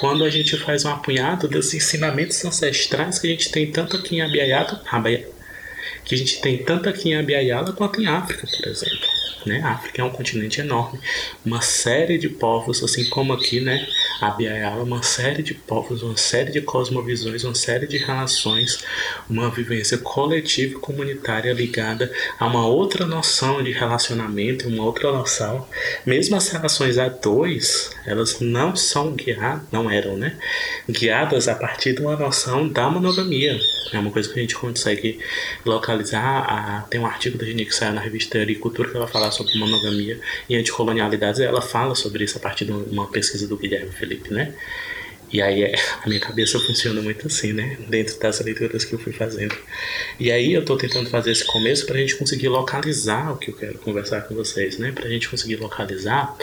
quando 0.00 0.24
a 0.24 0.30
gente 0.30 0.56
faz 0.56 0.86
um 0.86 0.90
apunhado 0.90 1.46
dos 1.46 1.74
ensinamentos 1.74 2.42
ancestrais 2.42 3.18
que 3.18 3.26
a 3.26 3.30
gente 3.30 3.52
tem 3.52 3.70
tanto 3.70 3.98
aqui 3.98 4.16
em 4.16 4.22
Abiaiado, 4.22 4.80
que 6.04 6.14
a 6.14 6.18
gente 6.18 6.40
tem 6.40 6.58
tanto 6.58 6.88
aqui 6.88 7.10
em 7.10 7.16
Abiaiala 7.16 7.72
quanto 7.72 8.00
em 8.00 8.06
África, 8.06 8.46
por 8.46 8.68
exemplo. 8.68 9.13
Né? 9.46 9.60
A 9.62 9.72
África 9.72 10.00
é 10.00 10.04
um 10.04 10.10
continente 10.10 10.60
enorme, 10.60 10.98
uma 11.44 11.60
série 11.60 12.16
de 12.18 12.28
povos, 12.28 12.82
assim 12.82 13.04
como 13.10 13.32
aqui, 13.32 13.60
né? 13.60 13.86
A 14.20 14.30
Biayala, 14.30 14.82
uma 14.82 15.02
série 15.02 15.42
de 15.42 15.54
povos, 15.54 16.02
uma 16.02 16.16
série 16.16 16.50
de 16.50 16.60
cosmovisões, 16.60 17.44
uma 17.44 17.54
série 17.54 17.86
de 17.86 17.98
relações, 17.98 18.78
uma 19.28 19.50
vivência 19.50 19.98
coletiva 19.98 20.76
e 20.76 20.80
comunitária 20.80 21.52
ligada 21.52 22.10
a 22.38 22.46
uma 22.46 22.66
outra 22.66 23.06
noção 23.06 23.62
de 23.62 23.72
relacionamento, 23.72 24.68
uma 24.68 24.84
outra 24.84 25.12
noção. 25.12 25.66
Mesmo 26.06 26.36
as 26.36 26.48
relações 26.48 26.98
a 26.98 27.08
dois, 27.08 27.90
elas 28.06 28.40
não 28.40 28.74
são 28.74 29.12
guiadas, 29.12 29.62
não 29.70 29.90
eram, 29.90 30.16
né? 30.16 30.38
Guiadas 30.88 31.48
a 31.48 31.54
partir 31.54 31.94
de 31.94 32.00
uma 32.00 32.16
noção 32.16 32.68
da 32.68 32.88
monogamia. 32.88 33.58
É 33.92 33.98
uma 33.98 34.10
coisa 34.10 34.28
que 34.28 34.38
a 34.38 34.42
gente 34.42 34.54
consegue 34.56 35.18
localizar. 35.64 36.44
A, 36.48 36.82
tem 36.82 37.00
um 37.00 37.06
artigo 37.06 37.38
da 37.38 37.44
Gini 37.44 37.64
que 37.64 37.74
saiu 37.74 37.92
na 37.92 38.00
revista 38.00 38.40
Agricultura 38.40 38.90
que 38.90 38.96
ela 38.96 39.06
fala 39.06 39.28
sobre 39.34 39.58
monogamia 39.58 40.18
e 40.48 40.56
anticolonialidades, 40.56 41.40
ela 41.40 41.60
fala 41.60 41.94
sobre 41.94 42.24
isso 42.24 42.38
a 42.38 42.40
partir 42.40 42.64
de 42.64 42.72
uma 42.72 43.08
pesquisa 43.08 43.46
do 43.46 43.56
Guilherme 43.56 43.92
Felipe, 43.92 44.32
né? 44.32 44.54
E 45.34 45.42
aí 45.42 45.64
é, 45.64 45.74
a 46.00 46.06
minha 46.06 46.20
cabeça 46.20 46.60
funciona 46.60 47.02
muito 47.02 47.26
assim, 47.26 47.52
né? 47.52 47.76
Dentro 47.88 48.16
das 48.20 48.38
leituras 48.38 48.84
que 48.84 48.92
eu 48.92 49.00
fui 49.00 49.12
fazendo. 49.12 49.56
E 50.20 50.30
aí 50.30 50.52
eu 50.52 50.64
tô 50.64 50.76
tentando 50.76 51.10
fazer 51.10 51.32
esse 51.32 51.44
começo 51.44 51.84
pra 51.86 51.98
gente 51.98 52.14
conseguir 52.14 52.46
localizar 52.46 53.32
o 53.32 53.36
que 53.36 53.50
eu 53.50 53.56
quero 53.56 53.76
conversar 53.78 54.20
com 54.22 54.34
vocês, 54.36 54.78
né? 54.78 54.92
Pra 54.92 55.08
gente 55.08 55.28
conseguir 55.28 55.56
localizar, 55.56 56.36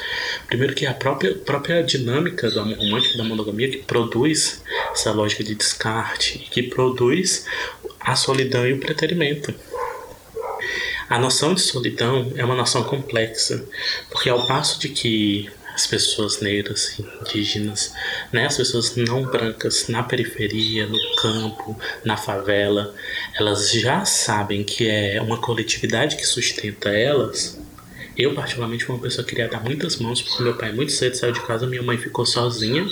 primeiro 0.45 0.75
que 0.75 0.85
a 0.85 0.93
própria, 0.93 1.33
própria 1.35 1.81
dinâmica 1.81 2.51
do 2.51 2.59
amor 2.59 2.77
romântico, 2.77 3.17
da 3.17 3.23
monogamia, 3.23 3.69
que 3.69 3.77
produz 3.77 4.61
essa 4.91 5.13
lógica 5.13 5.41
de 5.41 5.55
descarte, 5.55 6.39
que 6.51 6.63
produz 6.63 7.45
a 7.97 8.17
solidão 8.17 8.67
e 8.67 8.73
o 8.73 8.77
preterimento. 8.77 9.53
A 11.11 11.19
noção 11.19 11.53
de 11.53 11.59
solidão 11.59 12.31
é 12.37 12.45
uma 12.45 12.55
noção 12.55 12.85
complexa, 12.85 13.65
porque 14.09 14.29
ao 14.29 14.47
passo 14.47 14.79
de 14.79 14.87
que 14.87 15.49
as 15.73 15.85
pessoas 15.85 16.39
negras, 16.39 16.97
indígenas, 16.97 17.93
né, 18.31 18.45
as 18.45 18.55
pessoas 18.55 18.95
não 18.95 19.23
brancas 19.23 19.89
na 19.89 20.03
periferia, 20.03 20.87
no 20.87 20.97
campo, 21.17 21.77
na 22.05 22.15
favela, 22.15 22.95
elas 23.35 23.71
já 23.73 24.05
sabem 24.05 24.63
que 24.63 24.89
é 24.89 25.21
uma 25.21 25.37
coletividade 25.37 26.15
que 26.15 26.25
sustenta 26.25 26.87
elas. 26.87 27.59
Eu, 28.21 28.33
particularmente, 28.33 28.85
fui 28.85 28.95
uma 28.95 29.01
pessoa 29.01 29.23
que 29.23 29.31
queria 29.31 29.49
dar 29.49 29.63
muitas 29.63 29.97
mãos, 29.97 30.21
porque 30.21 30.43
meu 30.43 30.55
pai 30.55 30.71
muito 30.71 30.91
cedo 30.91 31.15
saiu 31.15 31.33
de 31.33 31.41
casa, 31.41 31.65
minha 31.65 31.81
mãe 31.81 31.97
ficou 31.97 32.25
sozinha 32.25 32.85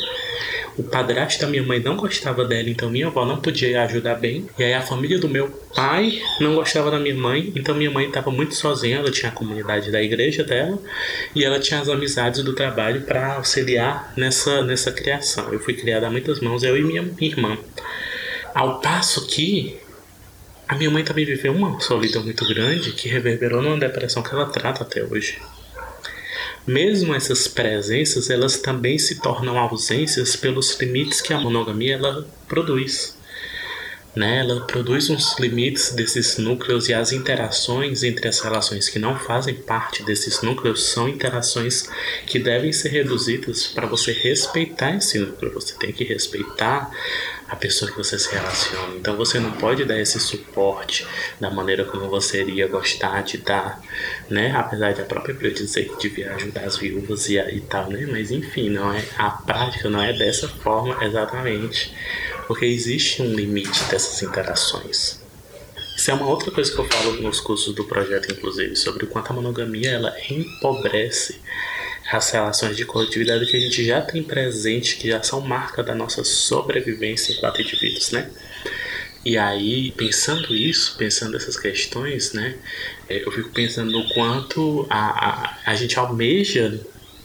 o 0.79 0.83
padrasto 0.83 1.41
da 1.41 1.48
minha 1.48 1.62
mãe 1.62 1.81
não 1.81 1.98
gostava 1.98 2.45
dela, 2.45 2.69
então 2.69 2.89
minha 2.89 3.07
avó 3.07 3.25
não 3.25 3.41
podia 3.41 3.83
ajudar 3.83 4.15
bem. 4.15 4.48
E 4.57 4.63
aí 4.63 4.74
a 4.74 4.81
família 4.81 5.19
do 5.19 5.27
meu 5.27 5.50
pai 5.75 6.21
não 6.39 6.55
gostava 6.55 6.89
da 6.89 6.98
minha 6.98 7.15
mãe, 7.15 7.51
então 7.53 7.75
minha 7.75 7.91
mãe 7.91 8.07
estava 8.07 8.31
muito 8.31 8.55
sozinha. 8.55 9.00
Ela 9.00 9.12
tinha 9.12 9.29
a 9.29 9.36
comunidade 9.36 9.91
da 9.91 10.01
igreja 10.01 10.41
dela 10.41 10.79
e 11.36 11.43
ela 11.43 11.59
tinha 11.59 11.81
as 11.81 11.89
amizades 11.89 12.41
do 12.43 12.53
trabalho 12.53 13.01
para 13.01 13.36
auxiliar 13.36 14.13
nessa, 14.15 14.62
nessa 14.62 14.89
criação. 14.89 15.51
Eu 15.51 15.59
fui 15.59 15.74
criada 15.74 16.07
a 16.07 16.09
muitas 16.09 16.39
mãos, 16.39 16.63
eu 16.63 16.77
e 16.77 16.81
minha 16.81 17.05
irmã. 17.19 17.57
Ao 18.55 18.79
passo 18.79 19.27
que 19.27 19.77
a 20.69 20.75
minha 20.75 20.91
mãe 20.91 21.03
também 21.03 21.25
viveu 21.25 21.51
uma 21.51 21.79
solidão 21.79 22.23
muito 22.23 22.47
grande 22.47 22.91
que 22.91 23.09
reverberou 23.09 23.59
numa 23.59 23.79
depressão 23.79 24.21
que 24.21 24.31
ela 24.31 24.45
trata 24.45 24.83
até 24.83 25.03
hoje. 25.03 25.41
Mesmo 26.67 27.15
essas 27.15 27.47
presenças, 27.47 28.29
elas 28.29 28.57
também 28.57 28.99
se 28.99 29.19
tornam 29.19 29.57
ausências 29.57 30.35
pelos 30.35 30.79
limites 30.79 31.21
que 31.21 31.33
a 31.33 31.39
monogamia 31.39 31.95
ela 31.95 32.23
produz. 32.47 33.17
Né? 34.15 34.39
Ela 34.39 34.61
produz 34.61 35.09
uns 35.09 35.37
limites 35.39 35.91
desses 35.91 36.37
núcleos 36.37 36.89
e 36.89 36.93
as 36.93 37.11
interações 37.11 38.03
entre 38.03 38.27
as 38.27 38.39
relações 38.39 38.89
que 38.89 38.99
não 38.99 39.17
fazem 39.17 39.53
parte 39.53 40.03
desses 40.03 40.41
núcleos 40.41 40.83
são 40.85 41.07
interações 41.07 41.87
que 42.25 42.39
devem 42.39 42.73
ser 42.73 42.89
reduzidas 42.89 43.67
para 43.67 43.85
você 43.85 44.11
respeitar 44.11 44.95
esse 44.95 45.19
núcleo. 45.19 45.53
Você 45.53 45.75
tem 45.75 45.91
que 45.91 46.03
respeitar 46.03 46.91
a 47.49 47.55
pessoa 47.55 47.89
que 47.89 47.97
você 47.97 48.17
se 48.17 48.31
relaciona. 48.31 48.95
Então 48.95 49.17
você 49.17 49.39
não 49.39 49.51
pode 49.53 49.83
dar 49.83 49.99
esse 49.99 50.19
suporte 50.19 51.05
da 51.39 51.49
maneira 51.49 51.83
como 51.83 52.07
você 52.07 52.41
iria 52.41 52.67
gostar 52.67 53.23
de 53.23 53.37
dar, 53.37 53.81
né? 54.29 54.53
Apesar 54.55 54.93
de 54.93 55.01
a 55.01 55.05
própria 55.05 55.33
Bíblia 55.33 55.53
dizer 55.53 55.89
que 55.89 56.09
devia 56.09 56.33
ajudar 56.35 56.61
as 56.61 56.77
viúvas 56.77 57.27
e, 57.27 57.37
e 57.37 57.61
tal, 57.61 57.89
né? 57.89 58.07
Mas 58.09 58.29
enfim, 58.29 58.69
não 58.69 58.93
é 58.93 59.03
a 59.17 59.31
prática 59.31 59.89
não 59.89 60.01
é 60.01 60.13
dessa 60.13 60.47
forma 60.47 61.03
exatamente, 61.03 61.93
porque 62.49 62.65
existe 62.65 63.21
um 63.21 63.31
limite 63.31 63.83
dessas 63.91 64.23
interações. 64.23 65.21
Isso 65.95 66.09
é 66.09 66.13
uma 66.15 66.25
outra 66.25 66.49
coisa 66.49 66.73
que 66.73 66.79
eu 66.79 66.85
falo 66.85 67.21
nos 67.21 67.39
cursos 67.39 67.75
do 67.75 67.83
projeto, 67.83 68.31
inclusive, 68.31 68.75
sobre 68.75 69.05
o 69.05 69.07
quanto 69.07 69.29
a 69.29 69.35
monogamia 69.35 69.91
ela 69.91 70.15
empobrece 70.27 71.39
as 72.11 72.31
relações 72.31 72.75
de 72.75 72.85
coletividade 72.85 73.45
que 73.45 73.55
a 73.55 73.59
gente 73.59 73.85
já 73.85 74.01
tem 74.01 74.23
presente, 74.23 74.95
que 74.95 75.09
já 75.09 75.21
são 75.21 75.41
marca 75.41 75.83
da 75.83 75.93
nossa 75.93 76.23
sobrevivência 76.23 77.33
enquanto 77.33 77.61
indivíduos, 77.61 78.09
né? 78.09 78.31
E 79.23 79.37
aí, 79.37 79.91
pensando 79.91 80.55
isso, 80.55 80.95
pensando 80.97 81.37
essas 81.37 81.55
questões, 81.55 82.33
né, 82.33 82.55
é, 83.07 83.23
eu 83.23 83.31
fico 83.31 83.49
pensando 83.49 83.91
no 83.91 84.09
quanto 84.15 84.87
a, 84.89 84.97
a, 84.97 85.57
a 85.67 85.75
gente 85.75 85.99
almeja 85.99 86.79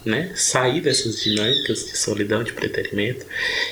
né, 0.04 0.32
sair 0.34 0.80
dessas 0.80 1.20
dinâmicas 1.20 1.86
de 1.86 1.96
solidão, 1.96 2.42
de 2.42 2.52
preterimento, 2.52 3.26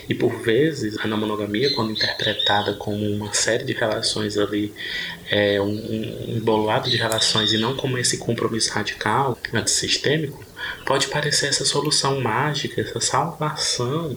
e 0.09 0.15
por 0.15 0.41
vezes 0.43 0.97
a 0.99 1.07
monogamia, 1.09 1.75
quando 1.75 1.93
interpretada 1.93 2.75
como 2.75 3.05
uma 3.05 3.33
série 3.33 3.65
de 3.65 3.73
relações 3.73 4.39
ali, 4.39 4.73
é, 5.31 5.61
um, 5.61 5.67
um 5.67 6.37
embolado 6.37 6.91
de 6.91 6.97
relações 6.97 7.53
e 7.53 7.59
não 7.59 7.77
como 7.77 7.99
esse 7.99 8.19
compromisso 8.19 8.73
radical, 8.73 9.39
antissistêmico, 9.53 10.45
pode 10.87 11.09
parecer 11.09 11.47
essa 11.47 11.65
solução 11.65 12.21
mágica, 12.21 12.81
essa 12.81 13.01
salvação 13.01 14.17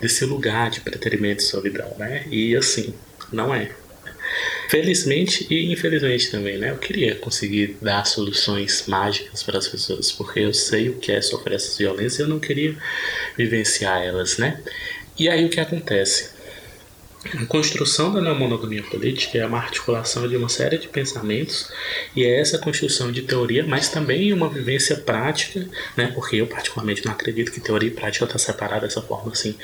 desse 0.00 0.24
lugar 0.24 0.70
de 0.70 0.80
preterimento 0.80 1.42
e 1.42 1.46
solidão, 1.46 1.94
né? 1.98 2.24
E 2.30 2.56
assim, 2.56 2.94
não 3.32 3.54
é. 3.54 3.70
Felizmente 4.68 5.46
e 5.50 5.72
infelizmente 5.72 6.30
também, 6.30 6.58
né? 6.58 6.70
Eu 6.70 6.78
queria 6.78 7.14
conseguir 7.16 7.76
dar 7.80 8.04
soluções 8.06 8.84
mágicas 8.86 9.42
para 9.42 9.58
as 9.58 9.68
pessoas, 9.68 10.10
porque 10.12 10.40
eu 10.40 10.54
sei 10.54 10.88
o 10.88 10.98
que 10.98 11.12
é 11.12 11.20
sofrer 11.20 11.56
essas 11.56 11.76
violências 11.76 12.18
e 12.18 12.22
eu 12.22 12.28
não 12.28 12.40
queria 12.40 12.76
vivenciar 13.36 14.02
elas, 14.02 14.38
né? 14.38 14.60
E 15.18 15.28
aí 15.28 15.44
o 15.44 15.50
que 15.50 15.60
acontece? 15.60 16.31
A 17.24 17.46
construção 17.46 18.12
da 18.12 18.20
não 18.20 18.36
monogamia 18.36 18.82
política 18.82 19.38
é 19.38 19.46
uma 19.46 19.58
articulação 19.58 20.26
de 20.26 20.36
uma 20.36 20.48
série 20.48 20.76
de 20.76 20.88
pensamentos 20.88 21.70
e 22.16 22.24
é 22.24 22.40
essa 22.40 22.58
construção 22.58 23.12
de 23.12 23.22
teoria, 23.22 23.64
mas 23.64 23.88
também 23.88 24.32
uma 24.32 24.48
vivência 24.48 24.96
prática, 24.96 25.64
né? 25.96 26.10
Porque 26.14 26.36
eu 26.36 26.48
particularmente 26.48 27.04
não 27.04 27.12
acredito 27.12 27.52
que 27.52 27.60
teoria 27.60 27.88
e 27.88 27.92
prática 27.92 28.24
está 28.24 28.38
separada 28.38 28.86
dessa 28.86 29.00
forma 29.00 29.30
assim 29.30 29.54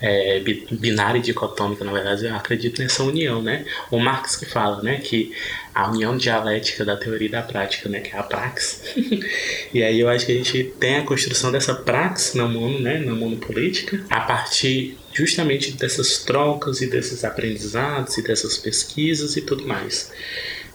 é, 0.00 0.40
binária 0.72 1.18
e 1.18 1.22
dicotômica. 1.22 1.84
Na 1.84 1.92
verdade, 1.92 2.26
eu 2.26 2.34
acredito 2.34 2.82
nessa 2.82 3.04
união, 3.04 3.40
né? 3.40 3.64
O 3.92 3.98
Marx 4.00 4.34
que 4.34 4.44
fala, 4.44 4.82
né, 4.82 4.98
que 4.98 5.32
a 5.74 5.90
união 5.90 6.16
dialética 6.16 6.84
da 6.84 6.96
teoria 6.96 7.26
e 7.26 7.30
da 7.30 7.42
prática, 7.42 7.88
né, 7.88 8.00
que 8.00 8.14
é 8.14 8.18
a 8.18 8.22
prax. 8.22 8.80
e 9.74 9.82
aí 9.82 9.98
eu 9.98 10.08
acho 10.08 10.24
que 10.24 10.32
a 10.32 10.34
gente 10.36 10.72
tem 10.78 10.96
a 10.96 11.02
construção 11.02 11.50
dessa 11.50 11.74
prax 11.74 12.34
na 12.34 12.46
mono, 12.46 12.78
né, 12.78 12.98
na 12.98 13.12
monopolítica, 13.14 14.04
a 14.08 14.20
partir 14.20 14.96
justamente 15.12 15.72
dessas 15.72 16.18
trocas 16.18 16.80
e 16.80 16.86
desses 16.86 17.24
aprendizados 17.24 18.16
e 18.18 18.22
dessas 18.22 18.56
pesquisas 18.56 19.36
e 19.36 19.40
tudo 19.40 19.66
mais. 19.66 20.12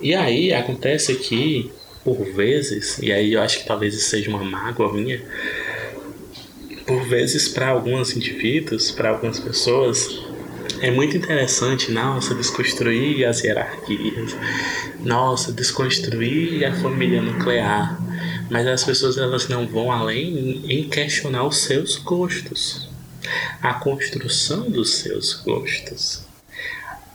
E 0.02 0.14
aí 0.14 0.54
acontece 0.54 1.16
que, 1.16 1.72
por 2.04 2.22
vezes, 2.34 3.00
e 3.00 3.12
aí 3.12 3.34
eu 3.34 3.42
acho 3.42 3.60
que 3.60 3.66
talvez 3.66 3.94
isso 3.94 4.10
seja 4.10 4.30
uma 4.30 4.44
mágoa 4.44 4.94
minha, 4.94 5.22
por 6.86 7.08
vezes 7.08 7.48
para 7.48 7.68
alguns 7.68 8.16
indivíduos, 8.16 8.92
para 8.92 9.10
algumas 9.10 9.40
pessoas, 9.40 10.10
é 10.82 10.92
muito 10.92 11.18
interessante, 11.18 11.92
nossa, 11.92 12.36
desconstruir 12.36 13.26
as 13.26 13.44
hierarquias, 13.44 14.36
nossa, 15.00 15.52
desconstruir 15.52 16.66
a 16.66 16.74
família 16.74 17.22
nuclear. 17.22 18.00
Mas 18.50 18.66
as 18.66 18.84
pessoas 18.84 19.18
elas 19.18 19.48
não 19.48 19.68
vão 19.68 19.92
além 19.92 20.64
em 20.68 20.90
questionar 20.90 21.46
os 21.46 21.58
seus 21.58 21.98
gostos 21.98 22.90
a 23.62 23.74
construção 23.74 24.70
dos 24.70 24.96
seus 24.96 25.34
gostos. 25.34 26.24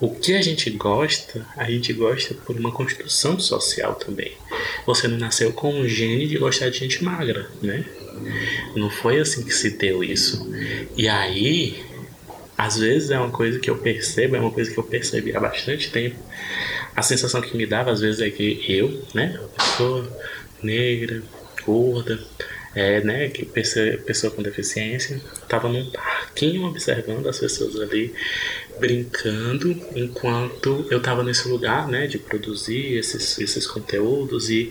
O 0.01 0.15
que 0.15 0.35
a 0.35 0.43
gente 0.43 0.69
gosta, 0.71 1.47
a 1.57 1.71
gente 1.71 1.93
gosta 1.93 2.35
por 2.35 2.57
uma 2.57 2.73
construção 2.73 3.39
social 3.39 3.95
também. 3.95 4.33
Você 4.87 5.09
não 5.09 5.17
nasceu 5.17 5.53
com 5.53 5.73
um 5.73 5.89
gene 5.89 6.27
de 6.27 6.37
gostar 6.37 6.69
de 6.69 6.79
gente 6.79 7.03
magra, 7.03 7.49
né? 7.63 7.85
Não 8.77 8.91
foi 8.91 9.21
assim 9.21 9.45
que 9.45 9.55
se 9.55 9.71
deu 9.71 10.05
isso. 10.05 10.47
E 10.97 11.09
aí, 11.09 11.83
às 12.57 12.79
vezes 12.79 13.11
é 13.11 13.19
uma 13.19 13.31
coisa 13.31 13.59
que 13.59 13.69
eu 13.69 13.77
percebo, 13.77 14.37
é 14.37 14.41
uma 14.41 14.51
coisa 14.51 14.71
que 14.71 14.79
eu 14.79 14.85
percebi 14.85 15.37
há 15.37 15.41
bastante 15.41 15.91
tempo. 15.91 16.17
A 16.95 17.03
sensação 17.03 17.41
que 17.41 17.57
me 17.57 17.67
dava 17.67 17.91
às 17.91 18.01
vezes 18.01 18.21
é 18.21 18.31
que 18.31 18.65
eu, 18.69 19.03
né, 19.13 19.39
pessoa 19.57 20.09
negra, 20.63 21.23
gorda, 21.65 22.19
é, 22.75 23.01
né, 23.01 23.29
que 23.29 23.45
pessoa, 23.45 23.97
pessoa 23.99 24.33
com 24.33 24.43
deficiência, 24.43 25.21
estava 25.43 25.69
num 25.69 25.91
parquinho 25.91 26.67
observando 26.67 27.27
as 27.29 27.39
pessoas 27.39 27.81
ali 27.81 28.13
brincando 28.81 29.71
enquanto 29.95 30.87
eu 30.91 30.99
estava 30.99 31.23
nesse 31.23 31.49
lugar, 31.49 31.89
né, 31.89 32.07
de 32.07 32.19
produzir 32.19 32.97
esses, 32.97 33.39
esses 33.39 33.67
conteúdos 33.67 34.51
e 34.51 34.71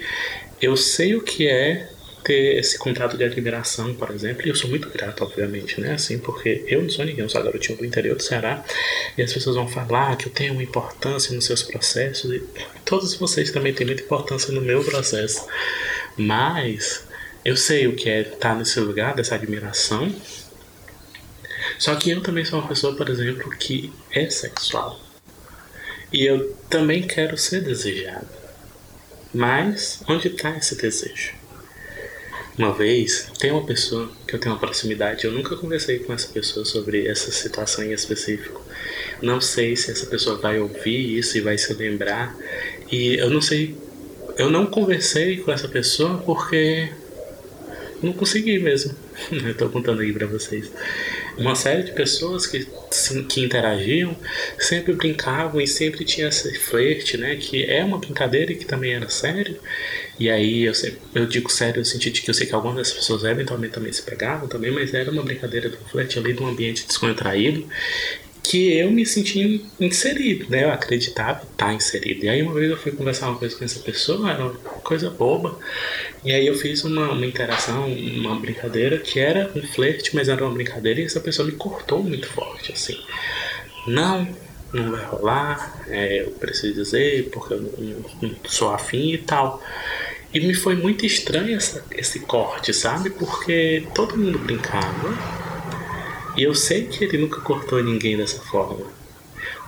eu 0.61 0.75
sei 0.75 1.15
o 1.15 1.21
que 1.21 1.47
é 1.47 1.89
ter 2.23 2.57
esse 2.57 2.77
contato 2.77 3.17
de 3.17 3.23
admiração, 3.23 3.93
por 3.95 4.11
exemplo, 4.11 4.45
e 4.45 4.49
eu 4.49 4.55
sou 4.55 4.69
muito 4.69 4.89
grato, 4.89 5.23
obviamente, 5.23 5.79
né? 5.79 5.93
Assim, 5.93 6.17
porque 6.17 6.63
eu 6.67 6.81
não 6.81 6.89
sou 6.89 7.05
ninguém, 7.05 7.23
eu 7.23 7.29
sou 7.29 7.43
garotinho 7.43 7.77
do 7.77 7.85
interior 7.85 8.15
do 8.15 8.23
Ceará, 8.23 8.63
e 9.17 9.21
as 9.21 9.33
pessoas 9.33 9.55
vão 9.55 9.67
falar 9.67 10.15
que 10.15 10.27
eu 10.27 10.31
tenho 10.31 10.53
uma 10.53 10.63
importância 10.63 11.35
nos 11.35 11.45
seus 11.45 11.63
processos, 11.63 12.31
e 12.31 12.43
todos 12.85 13.13
vocês 13.15 13.51
também 13.51 13.73
têm 13.73 13.85
muita 13.85 14.03
importância 14.03 14.53
no 14.53 14.61
meu 14.61 14.83
processo, 14.83 15.45
mas 16.17 17.05
eu 17.43 17.57
sei 17.57 17.87
o 17.87 17.95
que 17.95 18.09
é 18.09 18.21
estar 18.21 18.55
nesse 18.55 18.79
lugar 18.79 19.13
dessa 19.13 19.35
admiração. 19.35 20.13
Só 21.77 21.95
que 21.95 22.09
eu 22.09 22.21
também 22.21 22.45
sou 22.45 22.59
uma 22.59 22.67
pessoa, 22.67 22.95
por 22.95 23.09
exemplo, 23.09 23.49
que 23.57 23.91
é 24.11 24.29
sexual. 24.29 24.99
E 26.11 26.25
eu 26.25 26.55
também 26.69 27.01
quero 27.05 27.37
ser 27.37 27.61
desejado. 27.61 28.27
Mas 29.33 30.01
onde 30.07 30.27
está 30.27 30.55
esse 30.55 30.75
desejo? 30.75 31.33
Uma 32.55 32.71
vez, 32.71 33.31
tem 33.39 33.51
uma 33.51 33.65
pessoa 33.65 34.11
que 34.27 34.35
eu 34.35 34.39
tenho 34.39 34.53
uma 34.53 34.59
proximidade, 34.59 35.25
eu 35.25 35.31
nunca 35.31 35.55
conversei 35.55 35.97
com 35.99 36.13
essa 36.13 36.27
pessoa 36.27 36.63
sobre 36.63 37.07
essa 37.07 37.31
situação 37.31 37.83
em 37.83 37.91
específico. 37.91 38.61
Não 39.23 39.41
sei 39.41 39.75
se 39.75 39.89
essa 39.89 40.05
pessoa 40.05 40.37
vai 40.37 40.59
ouvir 40.59 41.17
isso 41.17 41.35
e 41.35 41.41
vai 41.41 41.57
se 41.57 41.73
lembrar. 41.73 42.35
E 42.91 43.15
eu 43.15 43.31
não 43.31 43.41
sei, 43.41 43.75
eu 44.37 44.51
não 44.51 44.67
conversei 44.67 45.37
com 45.37 45.51
essa 45.51 45.67
pessoa 45.67 46.19
porque 46.19 46.89
não 48.03 48.13
consegui 48.13 48.59
mesmo. 48.59 48.93
Eu 49.31 49.55
tô 49.55 49.69
contando 49.69 50.01
aí 50.01 50.11
para 50.11 50.27
vocês. 50.27 50.69
Uma 51.37 51.55
série 51.55 51.83
de 51.83 51.91
pessoas 51.91 52.45
que, 52.45 52.67
que 53.27 53.41
interagiam 53.41 54.15
sempre 54.59 54.93
brincavam 54.93 55.59
e 55.59 55.67
sempre 55.67 56.05
tinha 56.05 56.27
esse 56.27 56.53
flerte, 56.59 57.17
né? 57.17 57.35
Que 57.35 57.63
é 57.63 57.83
uma 57.83 57.97
brincadeira 57.97 58.51
e 58.51 58.55
que 58.55 58.65
também 58.65 58.93
era 58.93 59.09
sério. 59.09 59.59
E 60.19 60.29
aí 60.29 60.63
eu, 60.63 60.73
eu 61.15 61.25
digo 61.25 61.51
sério 61.51 61.79
no 61.79 61.85
sentido 61.85 62.13
de 62.13 62.21
que 62.21 62.29
eu 62.29 62.33
sei 62.33 62.45
que 62.45 62.53
algumas 62.53 62.77
dessas 62.77 62.93
pessoas 62.93 63.23
eventualmente 63.23 63.73
também 63.73 63.91
se 63.91 64.03
pegavam 64.03 64.47
também, 64.47 64.71
mas 64.71 64.93
era 64.93 65.09
uma 65.09 65.23
brincadeira 65.23 65.69
do 65.69 65.77
flerte 65.77 66.19
ali, 66.19 66.33
de 66.33 66.41
um 66.41 66.47
ambiente 66.47 66.85
descontraído 66.85 67.67
que 68.43 68.77
eu 68.77 68.91
me 68.91 69.05
senti 69.05 69.65
inserido, 69.79 70.49
né? 70.49 70.65
Eu 70.65 70.71
acreditava 70.71 71.43
estar 71.43 71.67
tá 71.67 71.73
inserido. 71.73 72.25
E 72.25 72.29
aí 72.29 72.43
uma 72.43 72.53
vez 72.53 72.69
eu 72.69 72.77
fui 72.77 72.91
conversar 72.91 73.29
uma 73.29 73.39
coisa 73.39 73.55
com 73.55 73.63
essa 73.63 73.79
pessoa, 73.79 74.29
era 74.29 74.43
uma 74.43 74.53
coisa 74.83 75.09
boba. 75.09 75.57
E 76.25 76.31
aí 76.31 76.45
eu 76.45 76.55
fiz 76.55 76.83
uma, 76.83 77.09
uma 77.11 77.25
interação, 77.25 77.87
uma 77.87 78.35
brincadeira 78.35 78.97
que 78.97 79.17
era 79.17 79.49
um 79.55 79.61
flerte, 79.61 80.13
mas 80.13 80.27
era 80.27 80.43
uma 80.45 80.53
brincadeira 80.53 80.99
e 80.99 81.05
essa 81.05 81.21
pessoa 81.21 81.45
me 81.45 81.53
cortou 81.53 82.03
muito 82.03 82.27
forte, 82.27 82.73
assim. 82.73 82.99
Não, 83.87 84.27
não 84.73 84.91
vai 84.91 85.05
rolar, 85.05 85.81
é, 85.87 86.23
eu 86.23 86.31
preciso 86.31 86.73
dizer, 86.73 87.29
porque 87.31 87.53
eu 87.53 87.61
não, 87.61 88.29
não 88.29 88.35
sou 88.45 88.73
afim 88.73 89.13
e 89.13 89.17
tal. 89.19 89.63
E 90.33 90.39
me 90.41 90.53
foi 90.53 90.75
muito 90.75 91.05
estranho 91.05 91.55
essa, 91.55 91.85
esse 91.91 92.19
corte, 92.21 92.73
sabe? 92.73 93.09
Porque 93.09 93.87
todo 93.93 94.17
mundo 94.17 94.37
brincava 94.39 95.42
e 96.35 96.43
eu 96.43 96.55
sei 96.55 96.87
que 96.87 97.03
ele 97.03 97.17
nunca 97.17 97.41
cortou 97.41 97.83
ninguém 97.83 98.17
dessa 98.17 98.41
forma. 98.41 98.85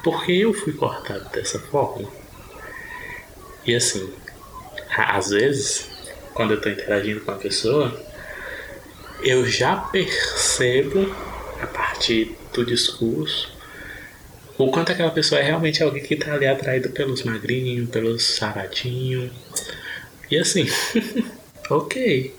Porque 0.04 0.32
eu 0.32 0.54
fui 0.54 0.74
cortado 0.74 1.30
dessa 1.30 1.60
forma. 1.60 2.08
E 3.66 3.76
assim, 3.76 4.12
às 4.96 5.30
vezes, 5.30 5.88
quando 6.34 6.52
eu 6.52 6.58
estou 6.58 6.72
interagindo 6.72 7.22
com 7.22 7.32
a 7.32 7.36
pessoa, 7.36 8.00
eu 9.24 9.46
já 9.48 9.76
percebo, 9.76 11.16
a 11.62 11.68
partir 11.68 12.36
do 12.54 12.66
discurso, 12.66 13.54
o 14.58 14.72
quanto 14.72 14.92
aquela 14.92 15.12
pessoa 15.12 15.42
é 15.42 15.44
realmente 15.44 15.84
alguém 15.84 16.02
que 16.02 16.14
está 16.14 16.34
ali 16.34 16.48
atraído 16.48 16.90
pelos 16.90 17.24
magrinhos, 17.24 17.90
pelos 17.90 18.24
saradinhos. 18.24 19.32
E 20.32 20.38
assim, 20.38 20.68
ok. 21.70 22.34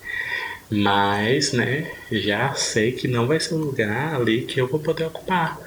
Mas, 0.69 1.53
né, 1.53 1.89
já 2.11 2.53
sei 2.53 2.91
que 2.91 3.07
não 3.07 3.25
vai 3.25 3.39
ser 3.39 3.55
um 3.55 3.59
lugar 3.59 4.15
ali 4.15 4.41
que 4.41 4.59
eu 4.59 4.67
vou 4.67 4.79
poder 4.79 5.05
ocupar. 5.05 5.57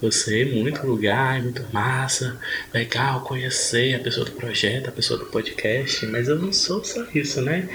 Eu 0.00 0.12
sei 0.12 0.44
muito 0.44 0.86
lugar, 0.86 1.42
muito 1.42 1.64
massa, 1.72 2.38
legal 2.72 3.22
conhecer 3.22 3.94
a 3.94 3.98
pessoa 3.98 4.24
do 4.24 4.30
projeto, 4.32 4.88
a 4.88 4.92
pessoa 4.92 5.18
do 5.18 5.26
podcast, 5.26 6.06
mas 6.06 6.28
eu 6.28 6.36
não 6.36 6.52
sou 6.52 6.84
só 6.84 7.04
isso, 7.12 7.42
né? 7.42 7.68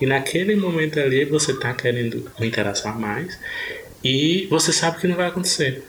E 0.00 0.06
naquele 0.06 0.56
momento 0.56 0.98
ali 0.98 1.26
você 1.26 1.54
tá 1.54 1.74
querendo 1.74 2.30
interação 2.40 2.92
a 2.92 2.94
mais 2.94 3.38
e 4.02 4.46
você 4.48 4.72
sabe 4.72 4.98
que 4.98 5.06
não 5.06 5.16
vai 5.16 5.26
acontecer. 5.28 5.82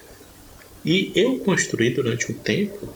E 0.84 1.12
eu 1.16 1.40
construí 1.40 1.90
durante 1.90 2.32
um 2.32 2.36
tempo, 2.36 2.94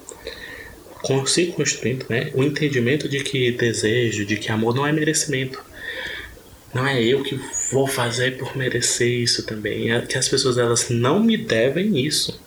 consigo 1.01 1.54
construindo, 1.54 2.06
né, 2.10 2.30
o 2.34 2.43
entendimento 2.43 3.08
de 3.08 3.23
que 3.23 3.51
desejo, 3.51 4.25
de 4.25 4.36
que 4.36 4.51
amor 4.51 4.75
não 4.75 4.86
é 4.86 4.91
merecimento 4.91 5.63
não 6.74 6.88
é 6.88 7.04
eu 7.04 7.24
que 7.24 7.40
vou 7.72 7.88
fazer 7.88 8.38
por 8.38 8.56
merecer 8.56 9.10
isso 9.10 9.46
também. 9.46 9.92
É 9.92 10.02
que 10.02 10.18
as 10.18 10.28
pessoas 10.28 10.58
elas 10.58 10.90
não 10.90 11.20
me 11.20 11.38
devem 11.38 12.00
isso. 12.06 12.40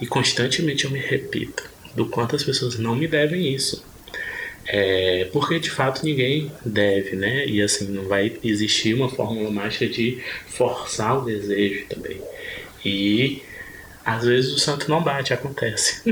E 0.00 0.06
constantemente 0.06 0.84
eu 0.84 0.90
me 0.90 0.98
repito 0.98 1.64
do 1.94 2.06
quanto 2.06 2.36
as 2.36 2.44
pessoas 2.44 2.78
não 2.78 2.94
me 2.94 3.06
devem 3.06 3.52
isso. 3.52 3.84
É, 4.66 5.28
porque 5.32 5.58
de 5.58 5.70
fato 5.70 6.04
ninguém 6.04 6.50
deve, 6.64 7.16
né? 7.16 7.46
E 7.46 7.60
assim, 7.60 7.88
não 7.88 8.04
vai 8.04 8.36
existir 8.42 8.94
uma 8.94 9.08
fórmula 9.08 9.50
mágica 9.50 9.86
de 9.86 10.22
forçar 10.46 11.18
o 11.18 11.24
desejo 11.24 11.86
também. 11.86 12.20
E 12.84 13.42
às 14.04 14.24
vezes 14.24 14.52
o 14.52 14.58
santo 14.58 14.88
não 14.88 15.02
bate, 15.02 15.32
acontece. 15.32 16.02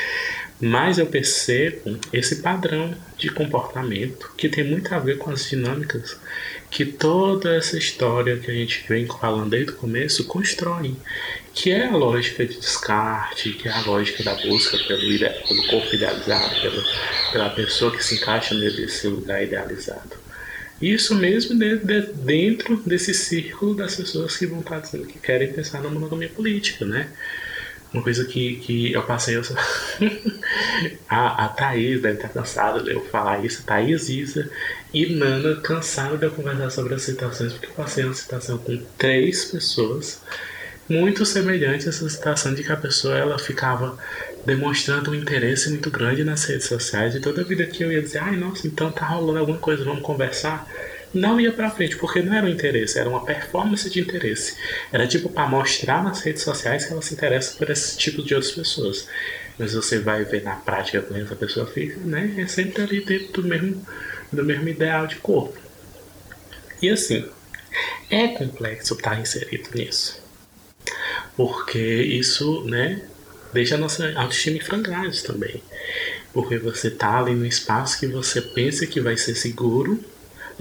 Mas 0.60 0.98
eu 0.98 1.06
percebo 1.06 1.98
esse 2.12 2.36
padrão 2.36 2.94
de 3.22 3.30
comportamento 3.30 4.32
que 4.36 4.48
tem 4.48 4.64
muito 4.64 4.92
a 4.92 4.98
ver 4.98 5.16
com 5.16 5.30
as 5.30 5.48
dinâmicas 5.48 6.18
que 6.68 6.84
toda 6.84 7.54
essa 7.54 7.78
história 7.78 8.36
que 8.36 8.50
a 8.50 8.54
gente 8.54 8.84
vem 8.88 9.06
falando 9.06 9.50
desde 9.50 9.72
o 9.72 9.76
começo 9.76 10.24
constrói, 10.24 10.96
que 11.54 11.70
é 11.70 11.86
a 11.86 11.96
lógica 11.96 12.44
de 12.44 12.56
descarte, 12.56 13.52
que 13.52 13.68
é 13.68 13.70
a 13.70 13.82
lógica 13.82 14.24
da 14.24 14.34
busca 14.34 14.76
pelo, 14.76 15.00
pelo 15.00 15.66
corpo 15.68 15.94
idealizado, 15.94 16.60
pelo, 16.60 16.82
pela 17.30 17.50
pessoa 17.50 17.96
que 17.96 18.02
se 18.02 18.16
encaixa 18.16 18.54
nesse 18.54 19.06
lugar 19.06 19.42
idealizado. 19.44 20.20
Isso 20.80 21.14
mesmo 21.14 21.56
de, 21.56 21.76
de, 21.76 22.00
dentro 22.14 22.76
desse 22.84 23.14
círculo 23.14 23.76
das 23.76 23.94
pessoas 23.94 24.36
que 24.36 24.46
vão 24.46 24.60
estar 24.60 24.80
dizendo 24.80 25.06
que 25.06 25.18
querem 25.20 25.52
pensar 25.52 25.80
na 25.80 25.88
monogamia 25.88 26.28
política, 26.28 26.84
né? 26.84 27.08
Uma 27.92 28.02
coisa 28.02 28.24
que, 28.24 28.56
que 28.56 28.92
eu 28.92 29.02
passei. 29.02 29.36
Eu... 29.36 29.42
a, 31.08 31.44
a 31.44 31.48
Thaís 31.48 32.00
deve 32.00 32.16
estar 32.16 32.28
cansada 32.28 32.82
de 32.82 32.90
eu 32.90 33.04
falar 33.06 33.44
isso. 33.44 33.62
Thaís, 33.64 34.08
Isa 34.08 34.50
e 34.94 35.14
Nana 35.14 35.56
cansaram 35.56 36.16
de 36.16 36.24
eu 36.24 36.30
conversar 36.30 36.70
sobre 36.70 36.94
as 36.94 37.02
citações, 37.02 37.52
porque 37.52 37.66
eu 37.66 37.72
passei 37.72 38.04
uma 38.04 38.14
citação 38.14 38.58
com 38.58 38.80
três 38.96 39.44
pessoas 39.44 40.20
muito 40.88 41.24
semelhante 41.24 41.86
a 41.86 41.88
essa 41.88 42.08
citação 42.08 42.54
de 42.54 42.62
que 42.62 42.72
a 42.72 42.76
pessoa 42.76 43.16
ela 43.16 43.38
ficava 43.38 43.96
demonstrando 44.44 45.10
um 45.10 45.14
interesse 45.14 45.70
muito 45.70 45.90
grande 45.90 46.24
nas 46.24 46.44
redes 46.44 46.66
sociais 46.66 47.14
e 47.14 47.20
toda 47.20 47.42
a 47.42 47.44
vida 47.44 47.64
que 47.66 47.82
eu 47.82 47.92
ia 47.92 48.02
dizer, 48.02 48.18
ai 48.18 48.36
nossa, 48.36 48.66
então 48.66 48.90
tá 48.90 49.06
rolando 49.06 49.38
alguma 49.38 49.58
coisa, 49.58 49.84
vamos 49.84 50.02
conversar 50.02 50.68
não 51.14 51.40
ia 51.40 51.52
para 51.52 51.70
frente, 51.70 51.96
porque 51.96 52.22
não 52.22 52.34
era 52.34 52.46
um 52.46 52.48
interesse, 52.48 52.98
era 52.98 53.08
uma 53.08 53.24
performance 53.24 53.88
de 53.88 54.00
interesse. 54.00 54.56
Era 54.90 55.06
tipo 55.06 55.28
para 55.28 55.46
mostrar 55.48 56.02
nas 56.02 56.20
redes 56.20 56.42
sociais 56.42 56.84
que 56.84 56.92
ela 56.92 57.02
se 57.02 57.14
interessa 57.14 57.56
por 57.56 57.70
esse 57.70 57.96
tipo 57.96 58.22
de 58.22 58.34
outras 58.34 58.52
pessoas. 58.52 59.08
Mas 59.58 59.74
você 59.74 59.98
vai 59.98 60.24
ver 60.24 60.42
na 60.42 60.56
prática 60.56 61.02
como 61.02 61.20
essa 61.20 61.36
pessoa 61.36 61.66
fica, 61.66 62.00
né? 62.00 62.34
É 62.38 62.46
sempre 62.46 62.82
ali 62.82 63.04
dentro 63.04 63.42
do 63.42 63.48
mesmo, 63.48 63.86
do 64.32 64.44
mesmo 64.44 64.68
ideal 64.68 65.06
de 65.06 65.16
corpo. 65.16 65.58
E 66.80 66.88
assim, 66.88 67.28
é 68.10 68.28
complexo 68.28 68.94
estar 68.94 69.20
inserido 69.20 69.68
nisso. 69.74 70.22
Porque 71.36 71.78
isso, 71.78 72.64
né, 72.64 73.02
deixa 73.52 73.74
a 73.74 73.78
nossa 73.78 74.12
autoestima 74.18 74.56
em 74.56 74.60
frangalhos 74.60 75.22
também. 75.22 75.62
Porque 76.32 76.56
você 76.56 76.90
tá 76.90 77.18
ali 77.18 77.34
no 77.34 77.44
espaço 77.44 78.00
que 78.00 78.06
você 78.06 78.40
pensa 78.40 78.86
que 78.86 79.00
vai 79.00 79.16
ser 79.16 79.34
seguro 79.34 80.02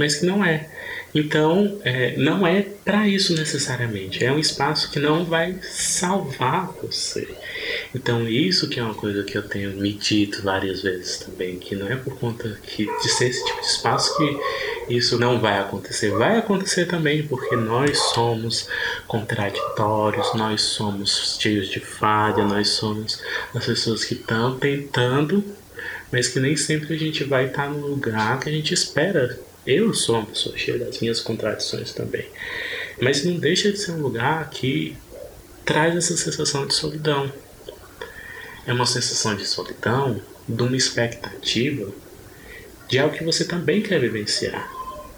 mas 0.02 0.16
que 0.16 0.26
não 0.26 0.44
é. 0.44 0.68
Então, 1.14 1.80
é, 1.84 2.16
não 2.18 2.48
é 2.48 2.62
para 2.84 3.08
isso 3.08 3.36
necessariamente. 3.36 4.24
É 4.24 4.32
um 4.32 4.40
espaço 4.40 4.90
que 4.90 5.00
não 5.00 5.26
vai 5.26 5.60
salvar 5.62 6.72
você. 6.82 7.28
Então, 7.94 8.28
isso 8.28 8.68
que 8.68 8.80
é 8.80 8.84
uma 8.84 8.96
coisa 8.96 9.24
que 9.24 9.38
eu 9.38 9.44
tenho 9.44 9.72
me 9.78 9.94
dito 9.94 10.42
várias 10.42 10.82
vezes 10.82 11.18
também, 11.20 11.60
que 11.60 11.76
não 11.76 11.88
é 11.88 11.96
por 11.96 12.18
conta 12.18 12.58
que, 12.64 12.86
de 12.86 13.10
ser 13.10 13.30
esse 13.30 13.46
tipo 13.46 13.62
de 13.62 13.68
espaço 13.68 14.18
que 14.18 14.96
isso 14.96 15.20
não 15.20 15.40
vai 15.40 15.60
acontecer. 15.60 16.10
Vai 16.12 16.38
acontecer 16.38 16.86
também, 16.86 17.28
porque 17.28 17.56
nós 17.56 18.00
somos 18.16 18.68
contraditórios, 19.06 20.34
nós 20.34 20.62
somos 20.62 21.38
cheios 21.40 21.68
de 21.68 21.80
falha, 21.80 22.44
nós 22.44 22.70
somos 22.70 23.22
as 23.54 23.66
pessoas 23.66 24.04
que 24.04 24.16
estão 24.16 24.58
tentando, 24.58 25.44
mas 26.12 26.28
que 26.30 26.40
nem 26.40 26.56
sempre 26.58 26.96
a 26.96 26.98
gente 26.98 27.24
vai 27.24 27.48
estar 27.48 27.70
no 27.70 27.86
lugar 27.86 28.40
que 28.40 28.50
a 28.50 28.52
gente 28.52 28.74
espera 28.74 29.51
eu 29.66 29.94
sou 29.94 30.18
uma 30.18 30.26
pessoa 30.26 30.58
cheia 30.58 30.80
das 30.80 31.00
minhas 31.00 31.20
contradições 31.20 31.94
também. 31.94 32.26
Mas 33.00 33.24
não 33.24 33.38
deixa 33.38 33.72
de 33.72 33.78
ser 33.78 33.92
um 33.92 34.02
lugar 34.02 34.50
que 34.50 34.96
traz 35.66 35.96
essa 35.96 36.18
sensação 36.18 36.66
de 36.66 36.74
solidão. 36.74 37.32
É 38.66 38.74
uma 38.74 38.86
sensação 38.86 39.36
de 39.36 39.46
solidão, 39.46 40.22
de 40.48 40.64
uma 40.64 40.76
expectativa 40.76 41.92
de 42.88 43.00
algo 43.00 43.16
que 43.16 43.24
você 43.24 43.46
também 43.46 43.82
quer 43.82 44.00
vivenciar. 44.00 44.70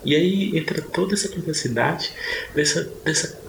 E 0.06 0.16
aí 0.16 0.58
entra 0.58 0.82
toda 0.82 1.16
essa 1.16 1.28
complexidade 1.28 2.14
dessa, 2.54 2.84
dessa 3.04 3.40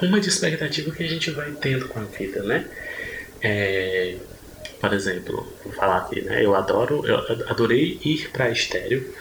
ruma 0.00 0.18
de 0.18 0.28
expectativa 0.28 0.90
que 0.90 1.04
a 1.04 1.08
gente 1.08 1.30
vai 1.30 1.52
tendo 1.52 1.86
com 1.88 2.00
a 2.00 2.04
vida, 2.04 2.42
né? 2.42 2.66
É, 3.40 4.16
por 4.80 4.92
exemplo, 4.92 5.46
vou 5.62 5.72
falar 5.72 5.98
aqui, 5.98 6.20
né? 6.22 6.44
Eu 6.44 6.54
adoro, 6.56 7.06
eu 7.06 7.48
adorei 7.48 8.00
ir 8.04 8.28
para 8.30 8.50
estéreo 8.50 9.14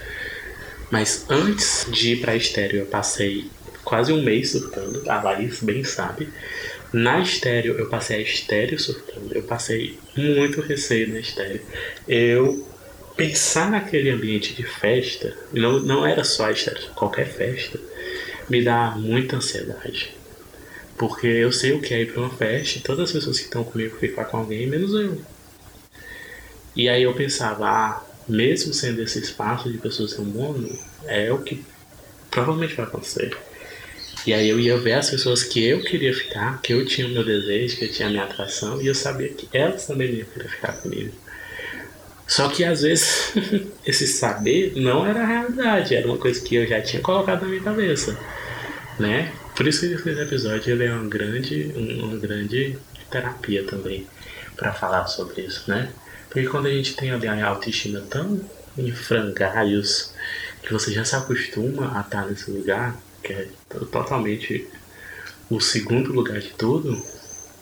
mas 0.91 1.25
antes 1.29 1.87
de 1.89 2.13
ir 2.13 2.21
pra 2.21 2.35
estéreo, 2.35 2.81
eu 2.81 2.85
passei 2.85 3.49
quase 3.83 4.11
um 4.11 4.21
mês 4.21 4.51
surtando. 4.51 5.09
A 5.09 5.21
Laís 5.23 5.63
bem 5.63 5.83
sabe. 5.83 6.29
Na 6.91 7.21
estéreo, 7.21 7.77
eu 7.79 7.87
passei 7.87 8.17
a 8.17 8.21
estéreo 8.21 8.77
surtando. 8.77 9.33
Eu 9.33 9.43
passei 9.43 9.97
muito 10.15 10.59
receio 10.59 11.07
na 11.09 11.19
estéreo. 11.19 11.61
Eu 12.07 12.67
pensar 13.15 13.71
naquele 13.71 14.09
ambiente 14.09 14.53
de 14.53 14.63
festa, 14.63 15.35
não, 15.53 15.79
não 15.79 16.05
era 16.05 16.23
só 16.23 16.45
a 16.45 16.51
história, 16.51 16.81
qualquer 16.95 17.27
festa, 17.27 17.79
me 18.49 18.63
dá 18.63 18.91
muita 18.97 19.37
ansiedade. 19.37 20.13
Porque 20.97 21.27
eu 21.27 21.51
sei 21.51 21.71
o 21.71 21.81
que 21.81 21.93
é 21.93 22.01
ir 22.01 22.11
pra 22.11 22.21
uma 22.21 22.29
festa 22.29 22.79
e 22.79 22.81
todas 22.81 23.09
as 23.09 23.11
pessoas 23.13 23.37
que 23.37 23.45
estão 23.45 23.63
comigo 23.63 23.97
ficar 23.97 24.25
com 24.25 24.37
alguém, 24.37 24.67
menos 24.67 24.93
eu. 24.93 25.21
E 26.75 26.87
aí 26.87 27.03
eu 27.03 27.13
pensava, 27.13 27.67
ah, 27.67 28.10
mesmo 28.31 28.73
sendo 28.73 29.01
esse 29.01 29.19
espaço 29.19 29.71
de 29.71 29.77
pessoas 29.77 30.13
do 30.13 30.23
mundo, 30.23 30.69
é 31.05 31.31
o 31.31 31.39
que 31.39 31.63
provavelmente 32.29 32.75
vai 32.75 32.85
acontecer. 32.85 33.37
E 34.25 34.33
aí 34.33 34.47
eu 34.47 34.59
ia 34.59 34.77
ver 34.77 34.93
as 34.93 35.09
pessoas 35.09 35.43
que 35.43 35.63
eu 35.63 35.81
queria 35.81 36.13
ficar, 36.13 36.61
que 36.61 36.73
eu 36.73 36.85
tinha 36.85 37.07
o 37.07 37.09
meu 37.09 37.23
desejo, 37.23 37.77
que 37.77 37.85
eu 37.85 37.91
tinha 37.91 38.07
a 38.07 38.11
minha 38.11 38.23
atração, 38.23 38.81
e 38.81 38.87
eu 38.87 38.95
sabia 38.95 39.29
que 39.29 39.49
elas 39.51 39.85
também 39.87 40.13
iam 40.13 40.27
querer 40.27 40.47
ficar 40.47 40.73
comigo. 40.73 41.11
Só 42.27 42.47
que 42.47 42.63
às 42.63 42.81
vezes 42.81 43.33
esse 43.85 44.07
saber 44.07 44.73
não 44.75 45.05
era 45.05 45.21
a 45.21 45.25
realidade, 45.25 45.95
era 45.95 46.07
uma 46.07 46.17
coisa 46.17 46.39
que 46.39 46.55
eu 46.55 46.67
já 46.67 46.81
tinha 46.81 47.01
colocado 47.01 47.41
na 47.41 47.47
minha 47.47 47.61
cabeça, 47.61 48.17
né? 48.99 49.33
Por 49.55 49.67
isso 49.67 49.81
que 49.81 50.09
esse 50.09 50.21
episódio 50.21 50.71
ele 50.71 50.85
é 50.85 50.93
uma 50.93 51.09
grande, 51.09 51.73
uma 51.75 52.17
grande 52.17 52.77
terapia 53.09 53.63
também 53.63 54.07
para 54.55 54.71
falar 54.71 55.07
sobre 55.07 55.41
isso, 55.41 55.69
né? 55.69 55.91
Porque 56.31 56.47
quando 56.47 56.67
a 56.67 56.71
gente 56.71 56.95
tem 56.95 57.11
ali 57.11 57.27
a 57.27 57.47
autoestima 57.47 57.99
tão 58.09 58.39
em 58.77 58.91
frangalhos 58.91 60.13
que 60.63 60.71
você 60.71 60.93
já 60.93 61.03
se 61.03 61.15
acostuma 61.15 61.97
a 61.97 62.01
estar 62.01 62.25
nesse 62.25 62.49
lugar, 62.49 62.97
que 63.21 63.33
é 63.33 63.47
totalmente 63.91 64.67
o 65.49 65.59
segundo 65.59 66.13
lugar 66.13 66.39
de 66.39 66.51
tudo, 66.51 67.05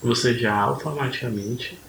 você 0.02 0.38
já 0.38 0.54
automaticamente 0.56 1.80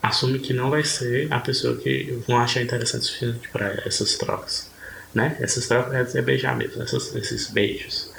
assume 0.00 0.38
que 0.38 0.52
não 0.52 0.70
vai 0.70 0.84
ser 0.84 1.32
a 1.32 1.40
pessoa 1.40 1.76
que 1.76 2.16
vão 2.28 2.38
achar 2.38 2.62
interessante 2.62 3.02
o 3.02 3.06
suficiente 3.06 3.48
para 3.48 3.82
essas 3.84 4.16
trocas, 4.16 4.70
né? 5.12 5.36
Essas 5.40 5.66
trocas 5.66 6.14
é 6.14 6.22
beijar 6.22 6.56
mesmo, 6.56 6.80
essas, 6.80 7.14
esses 7.16 7.50
beijos. 7.50 8.10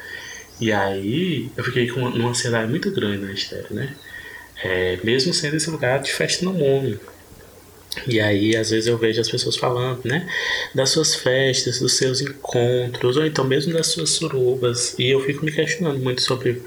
E 0.60 0.71
aí 0.71 1.49
eu 1.56 1.63
fiquei 1.63 1.89
com 1.89 2.02
uma, 2.02 2.30
ansiedade 2.30 2.69
muito 2.69 2.91
grande 2.91 3.26
na 3.26 3.32
história, 3.32 3.67
né? 3.71 3.95
É, 4.62 4.99
mesmo 5.04 5.34
sendo 5.34 5.56
esse 5.56 5.69
lugar 5.69 6.02
de 6.02 6.12
festa 6.12 6.43
no 6.43 6.54
mundo. 6.54 6.99
E 8.08 8.20
aí, 8.20 8.56
às 8.56 8.70
vezes, 8.72 8.88
eu 8.88 8.98
vejo 8.98 9.22
as 9.22 9.30
pessoas 9.30 9.56
falando, 9.56 10.02
né? 10.06 10.28
Das 10.74 10.90
suas 10.90 11.16
festas, 11.16 11.80
dos 11.80 11.94
seus 11.94 12.22
encontros, 12.22 13.18
ou 13.18 13.26
então 13.26 13.46
mesmo 13.46 13.74
das 13.74 13.88
suas 13.88 14.10
surubas. 14.12 14.96
E 14.98 15.10
eu 15.10 15.20
fico 15.22 15.46
me 15.46 15.52
questionando 15.52 16.00
muito 16.00 16.22
sobre 16.22 16.62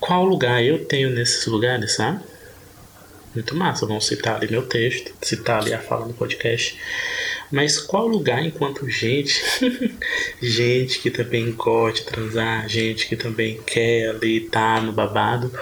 qual 0.00 0.24
lugar 0.24 0.62
eu 0.62 0.84
tenho 0.84 1.10
nesses 1.10 1.46
lugares, 1.46 1.94
sabe? 1.94 2.20
Muito 3.34 3.54
massa, 3.54 3.86
vamos 3.86 4.06
citar 4.06 4.36
ali 4.36 4.50
meu 4.50 4.62
texto, 4.62 5.12
citar 5.20 5.60
ali 5.60 5.72
a 5.72 5.78
fala 5.78 6.06
no 6.06 6.14
podcast. 6.14 6.78
Mas 7.50 7.78
qual 7.78 8.06
lugar 8.06 8.44
enquanto 8.44 8.88
gente, 8.88 9.42
gente 10.42 11.00
que 11.00 11.10
também 11.10 11.52
gosta 11.52 12.00
de 12.00 12.06
transar, 12.06 12.68
gente 12.68 13.06
que 13.06 13.16
também 13.16 13.60
quer 13.66 14.10
ali 14.10 14.44
estar 14.44 14.76
tá 14.76 14.80
no 14.80 14.92
babado, 14.92 15.52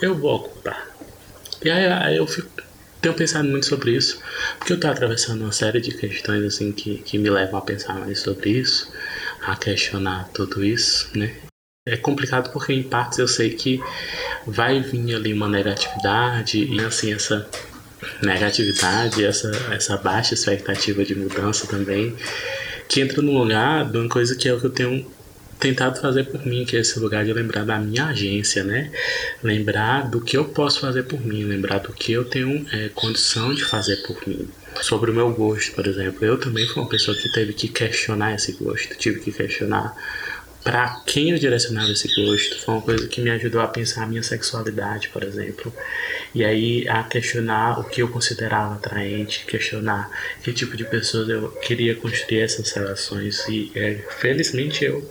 eu 0.00 0.14
vou 0.14 0.36
ocupar. 0.36 0.88
E 1.64 1.70
aí, 1.70 1.86
aí 1.86 2.16
eu 2.16 2.26
fico 2.26 2.48
tenho 3.00 3.14
pensado 3.14 3.48
muito 3.48 3.66
sobre 3.66 3.92
isso, 3.92 4.20
porque 4.58 4.72
eu 4.72 4.76
estou 4.76 4.90
atravessando 4.90 5.42
uma 5.42 5.52
série 5.52 5.80
de 5.80 5.92
questões 5.92 6.42
assim 6.44 6.72
que, 6.72 6.98
que 6.98 7.18
me 7.18 7.30
levam 7.30 7.58
a 7.58 7.62
pensar 7.62 7.94
mais 7.94 8.20
sobre 8.20 8.50
isso, 8.50 8.92
a 9.42 9.56
questionar 9.56 10.28
tudo 10.32 10.64
isso, 10.64 11.10
né? 11.16 11.34
É 11.86 11.96
complicado 11.96 12.52
porque 12.52 12.72
em 12.72 12.82
partes 12.82 13.18
eu 13.18 13.26
sei 13.26 13.50
que 13.50 13.80
vai 14.46 14.80
vir 14.80 15.14
ali 15.14 15.32
uma 15.32 15.48
negatividade 15.48 16.62
e 16.62 16.80
assim 16.80 17.14
essa 17.14 17.48
negatividade, 18.22 19.24
essa, 19.24 19.50
essa 19.72 19.96
baixa 19.96 20.34
expectativa 20.34 21.04
de 21.04 21.14
mudança 21.14 21.66
também, 21.66 22.14
que 22.88 23.00
entra 23.00 23.22
no 23.22 23.32
lugar 23.32 23.90
de 23.90 23.96
uma 23.96 24.08
coisa 24.08 24.36
que 24.36 24.48
é 24.48 24.52
o 24.52 24.60
que 24.60 24.66
eu 24.66 24.70
tenho 24.70 25.17
tentado 25.58 26.00
fazer 26.00 26.24
por 26.24 26.44
mim, 26.46 26.64
que 26.64 26.76
é 26.76 26.80
esse 26.80 26.98
lugar 26.98 27.24
de 27.24 27.32
lembrar 27.32 27.64
da 27.64 27.78
minha 27.78 28.06
agência, 28.06 28.62
né? 28.64 28.90
Lembrar 29.42 30.08
do 30.08 30.20
que 30.20 30.36
eu 30.36 30.44
posso 30.46 30.80
fazer 30.80 31.04
por 31.04 31.20
mim, 31.20 31.44
lembrar 31.44 31.78
do 31.78 31.92
que 31.92 32.12
eu 32.12 32.24
tenho 32.24 32.66
é, 32.72 32.88
condição 32.90 33.52
de 33.54 33.64
fazer 33.64 33.96
por 34.06 34.16
mim. 34.26 34.48
Sobre 34.80 35.10
o 35.10 35.14
meu 35.14 35.32
gosto, 35.32 35.72
por 35.72 35.86
exemplo, 35.86 36.24
eu 36.24 36.38
também 36.38 36.66
fui 36.66 36.82
uma 36.82 36.88
pessoa 36.88 37.16
que 37.16 37.30
teve 37.32 37.52
que 37.52 37.68
questionar 37.68 38.34
esse 38.34 38.52
gosto, 38.52 38.96
tive 38.96 39.20
que 39.20 39.32
questionar 39.32 39.94
para 40.62 41.02
quem 41.06 41.30
eu 41.30 41.38
direcionava 41.38 41.90
esse 41.90 42.08
gosto. 42.14 42.60
Foi 42.60 42.74
uma 42.74 42.82
coisa 42.82 43.06
que 43.08 43.20
me 43.20 43.30
ajudou 43.30 43.60
a 43.60 43.66
pensar 43.66 44.04
a 44.04 44.06
minha 44.06 44.22
sexualidade, 44.22 45.08
por 45.08 45.22
exemplo. 45.22 45.72
E 46.34 46.44
aí 46.44 46.86
a 46.88 47.02
questionar 47.02 47.80
o 47.80 47.84
que 47.84 48.02
eu 48.02 48.08
considerava 48.08 48.74
atraente, 48.74 49.44
questionar 49.46 50.10
que 50.42 50.52
tipo 50.52 50.76
de 50.76 50.84
pessoas 50.84 51.28
eu 51.28 51.50
queria 51.50 51.94
construir 51.94 52.40
essas 52.40 52.70
relações. 52.72 53.46
E 53.48 53.72
é, 53.74 53.94
felizmente 54.18 54.84
eu 54.84 55.10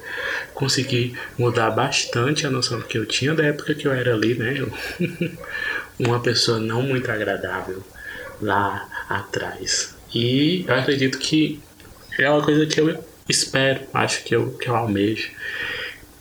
consegui 0.53 1.15
mudar 1.37 1.71
bastante 1.71 2.45
a 2.45 2.49
noção 2.49 2.81
que 2.81 2.97
eu 2.97 3.05
tinha 3.05 3.33
da 3.33 3.45
época 3.45 3.73
que 3.73 3.87
eu 3.87 3.93
era 3.93 4.13
ali, 4.13 4.35
né? 4.35 4.55
Eu, 4.57 4.71
uma 5.99 6.19
pessoa 6.19 6.59
não 6.59 6.81
muito 6.81 7.09
agradável 7.09 7.83
lá 8.41 8.87
atrás. 9.09 9.95
E 10.13 10.65
eu 10.67 10.75
acredito 10.75 11.17
que 11.17 11.59
é 12.17 12.29
uma 12.29 12.43
coisa 12.43 12.65
que 12.65 12.79
eu 12.79 13.03
espero, 13.27 13.81
acho 13.93 14.23
que 14.23 14.35
eu, 14.35 14.51
que 14.51 14.69
eu 14.69 14.75
almejo 14.75 15.31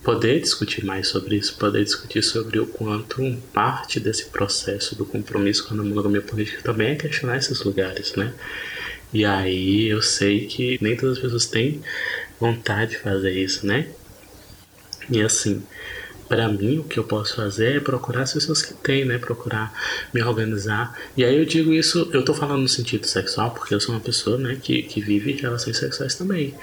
poder 0.07 0.39
discutir 0.39 0.85
mais 0.85 1.09
sobre 1.09 1.35
isso, 1.35 1.57
poder 1.57 1.83
discutir 1.83 2.23
sobre 2.23 2.57
o 2.59 2.65
quanto 2.65 3.21
parte 3.51 3.99
desse 3.99 4.27
processo 4.27 4.95
do 4.95 5.05
compromisso 5.05 5.67
com 5.67 5.73
a 5.73 5.83
monogamia 5.83 6.21
política 6.21 6.61
também 6.63 6.91
é 6.91 6.95
questionar 6.95 7.35
esses 7.35 7.61
lugares, 7.61 8.15
né? 8.15 8.33
E 9.13 9.25
aí 9.25 9.89
eu 9.89 10.01
sei 10.01 10.47
que 10.47 10.77
nem 10.81 10.95
todas 10.95 11.17
as 11.17 11.21
pessoas 11.21 11.45
têm 11.47 11.81
vontade 12.39 12.91
de 12.91 12.99
fazer 12.99 13.33
isso, 13.33 13.67
né? 13.67 13.89
E 15.09 15.21
assim, 15.21 15.61
para 16.27 16.47
mim, 16.47 16.79
o 16.79 16.83
que 16.83 16.99
eu 16.99 17.03
posso 17.03 17.35
fazer 17.35 17.77
é 17.77 17.79
procurar 17.79 18.23
as 18.23 18.33
pessoas 18.33 18.61
que 18.61 18.73
têm, 18.73 19.05
né? 19.05 19.17
Procurar 19.17 19.73
me 20.13 20.21
organizar. 20.21 20.97
E 21.15 21.23
aí 21.23 21.37
eu 21.37 21.45
digo 21.45 21.73
isso, 21.73 22.09
eu 22.13 22.23
tô 22.23 22.33
falando 22.33 22.61
no 22.61 22.67
sentido 22.67 23.05
sexual, 23.05 23.51
porque 23.51 23.73
eu 23.73 23.79
sou 23.79 23.95
uma 23.95 24.01
pessoa, 24.01 24.37
né, 24.37 24.57
que, 24.61 24.83
que 24.83 25.01
vive 25.01 25.33
relações 25.33 25.77
sexuais 25.77 26.15
também. 26.15 26.53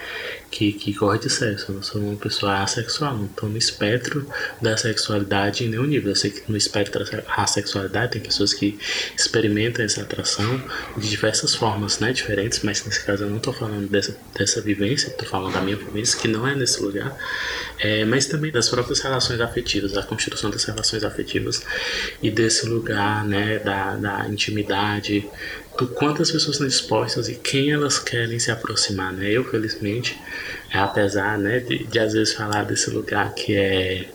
Que, 0.50 0.72
que 0.72 0.92
gosta 0.92 1.26
de 1.26 1.32
sexo. 1.32 1.72
Eu 1.72 1.76
não 1.76 1.82
sou 1.82 2.00
uma 2.00 2.16
pessoa 2.16 2.62
assexual, 2.62 3.16
não 3.16 3.26
tô 3.26 3.46
no 3.46 3.56
espectro 3.56 4.26
da 4.62 4.76
sexualidade 4.76 5.64
em 5.64 5.68
nenhum 5.68 5.84
nível. 5.84 6.10
Eu 6.10 6.16
sei 6.16 6.30
que 6.30 6.48
no 6.48 6.56
espectro 6.56 7.04
da 7.04 7.22
assexualidade 7.36 8.12
tem 8.12 8.22
pessoas 8.22 8.54
que 8.54 8.78
experimentam 9.16 9.84
essa 9.84 10.02
atração 10.02 10.62
de 10.96 11.08
diversas 11.08 11.54
formas, 11.54 11.98
né? 11.98 12.12
Diferentes, 12.12 12.60
mas 12.62 12.84
nesse 12.84 13.04
caso 13.04 13.24
eu 13.24 13.30
não 13.30 13.40
tô 13.40 13.52
falando 13.52 13.88
dessa, 13.88 14.16
dessa 14.36 14.60
vivência, 14.60 15.10
tô 15.10 15.24
falando 15.24 15.54
da 15.54 15.60
minha 15.60 15.76
vivência, 15.76 16.20
que 16.20 16.28
não 16.28 16.46
é 16.46 16.54
nesse 16.54 16.80
lugar. 16.80 17.16
É, 17.78 18.04
mas 18.04 18.26
também 18.26 18.52
das 18.52 18.68
próprias 18.68 19.00
relações 19.00 19.40
afetivas, 19.54 19.96
a 19.96 20.02
construção 20.02 20.50
das 20.50 20.64
relações 20.64 21.04
afetivas 21.04 21.62
e 22.20 22.30
desse 22.30 22.66
lugar, 22.66 23.24
né, 23.24 23.60
da, 23.60 23.94
da 23.94 24.28
intimidade, 24.28 25.24
do 25.78 25.86
quanto 25.86 26.22
as 26.22 26.30
pessoas 26.30 26.56
estão 26.56 26.66
dispostas 26.66 27.28
e 27.28 27.36
quem 27.36 27.70
elas 27.70 27.98
querem 27.98 28.38
se 28.38 28.50
aproximar, 28.50 29.12
né? 29.12 29.30
Eu, 29.30 29.44
felizmente, 29.44 30.20
apesar, 30.72 31.38
né, 31.38 31.60
de, 31.60 31.84
de 31.84 31.98
às 31.98 32.12
vezes 32.12 32.34
falar 32.34 32.64
desse 32.64 32.90
lugar 32.90 33.34
que 33.34 33.54
é 33.54 34.08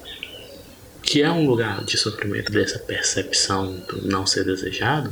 que 1.09 1.23
é 1.23 1.31
um 1.31 1.47
lugar 1.47 1.83
de 1.83 1.97
sofrimento 1.97 2.51
dessa 2.51 2.77
percepção 2.77 3.77
do 3.87 4.07
não 4.07 4.27
ser 4.27 4.43
desejado, 4.45 5.11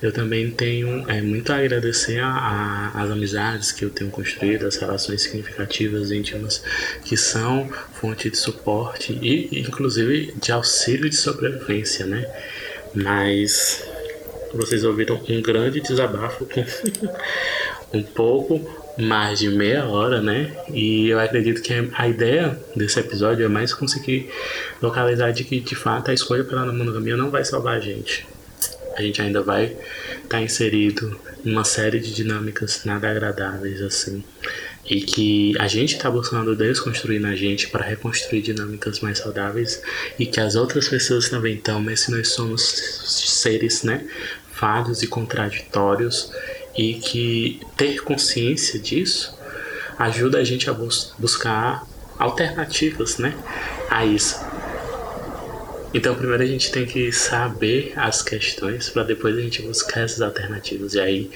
eu 0.00 0.10
também 0.10 0.50
tenho 0.50 1.04
é, 1.06 1.20
muito 1.20 1.52
a 1.52 1.58
agradecer 1.58 2.18
as 2.18 3.10
amizades 3.10 3.70
que 3.70 3.84
eu 3.84 3.90
tenho 3.90 4.10
construído, 4.10 4.66
as 4.66 4.76
relações 4.76 5.20
significativas, 5.20 6.10
íntimas, 6.10 6.64
que 7.04 7.14
são 7.14 7.70
fonte 7.92 8.30
de 8.30 8.38
suporte 8.38 9.12
e, 9.20 9.60
inclusive, 9.60 10.32
de 10.40 10.50
auxílio 10.50 11.10
de 11.10 11.16
sobrevivência, 11.16 12.06
né? 12.06 12.26
Mas 12.94 13.86
vocês 14.54 14.82
ouviram 14.82 15.20
um 15.28 15.42
grande 15.42 15.82
desabafo 15.82 16.48
um 17.92 18.02
pouco 18.02 18.83
mais 18.98 19.40
de 19.40 19.48
meia 19.48 19.84
hora, 19.86 20.20
né? 20.20 20.52
E 20.72 21.08
eu 21.08 21.18
acredito 21.18 21.60
que 21.62 21.72
a 21.94 22.08
ideia 22.08 22.58
desse 22.76 23.00
episódio 23.00 23.44
é 23.44 23.48
mais 23.48 23.74
conseguir 23.74 24.30
localizar 24.80 25.32
de 25.32 25.44
que, 25.44 25.60
de 25.60 25.74
fato, 25.74 26.10
a 26.10 26.14
escolha 26.14 26.44
pela 26.44 26.72
monogamia 26.72 27.16
não 27.16 27.30
vai 27.30 27.44
salvar 27.44 27.76
a 27.76 27.80
gente. 27.80 28.26
A 28.96 29.02
gente 29.02 29.20
ainda 29.20 29.42
vai 29.42 29.64
estar 29.66 30.28
tá 30.28 30.40
inserido 30.40 31.18
em 31.44 31.50
uma 31.50 31.64
série 31.64 31.98
de 31.98 32.14
dinâmicas 32.14 32.84
nada 32.84 33.10
agradáveis 33.10 33.82
assim. 33.82 34.22
E 34.88 35.00
que 35.00 35.54
a 35.58 35.66
gente 35.66 35.96
está 35.96 36.10
buscando 36.10 36.54
desconstruir 36.54 37.18
na 37.18 37.34
gente 37.34 37.68
para 37.68 37.84
reconstruir 37.84 38.42
dinâmicas 38.42 39.00
mais 39.00 39.18
saudáveis. 39.18 39.82
E 40.18 40.26
que 40.26 40.38
as 40.38 40.54
outras 40.54 40.88
pessoas 40.88 41.28
também 41.28 41.54
estão, 41.54 41.82
mas 41.82 42.00
se 42.00 42.12
nós 42.12 42.28
somos 42.28 42.62
seres, 42.62 43.82
né, 43.82 44.06
falhos 44.52 45.02
e 45.02 45.06
contraditórios 45.08 46.30
e 46.76 46.94
que 46.94 47.60
ter 47.76 48.02
consciência 48.02 48.78
disso 48.78 49.36
ajuda 49.98 50.38
a 50.38 50.44
gente 50.44 50.68
a 50.68 50.72
bus 50.72 51.14
buscar 51.18 51.86
alternativas, 52.18 53.18
né, 53.18 53.34
a 53.90 54.04
isso. 54.04 54.40
Então, 55.92 56.12
primeiro 56.16 56.42
a 56.42 56.46
gente 56.46 56.72
tem 56.72 56.84
que 56.84 57.12
saber 57.12 57.92
as 57.94 58.20
questões 58.20 58.90
para 58.90 59.04
depois 59.04 59.36
a 59.36 59.40
gente 59.40 59.62
buscar 59.62 60.00
essas 60.00 60.20
alternativas. 60.20 60.94
E 60.94 61.00
aí 61.00 61.30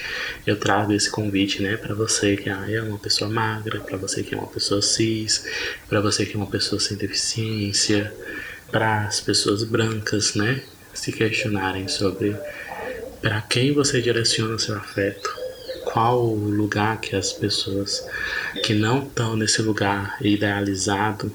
eu 0.45 0.57
trago 0.57 0.93
esse 0.93 1.09
convite, 1.09 1.63
né, 1.63 1.77
para 1.77 1.95
você 1.95 2.37
que 2.37 2.51
é 2.51 2.83
uma 2.83 2.99
pessoa 2.99 3.31
magra, 3.31 3.79
para 3.79 3.97
você 3.97 4.25
que 4.25 4.35
é 4.35 4.39
uma 4.39 4.49
pessoa 4.49 4.83
cis, 4.83 5.45
para 5.89 6.01
você 6.01 6.27
que 6.27 6.35
é 6.35 6.37
uma 6.37 6.49
pessoa 6.51 6.81
sem 6.81 6.97
deficiência, 6.97 8.13
para 8.69 9.07
as 9.07 9.21
pessoas 9.21 9.63
brancas, 9.63 10.35
né, 10.35 10.61
se 10.93 11.13
questionarem 11.13 11.87
sobre 11.87 12.37
para 13.21 13.41
quem 13.43 13.73
você 13.73 14.01
direciona 14.01 14.59
seu 14.59 14.77
afeto, 14.77 15.29
qual 15.85 16.25
o 16.25 16.49
lugar 16.51 17.01
que 17.01 17.17
as 17.17 17.33
pessoas 17.33 18.07
que 18.65 18.75
não 18.75 19.03
estão 19.03 19.37
nesse 19.37 19.63
lugar 19.63 20.17
idealizado 20.21 21.33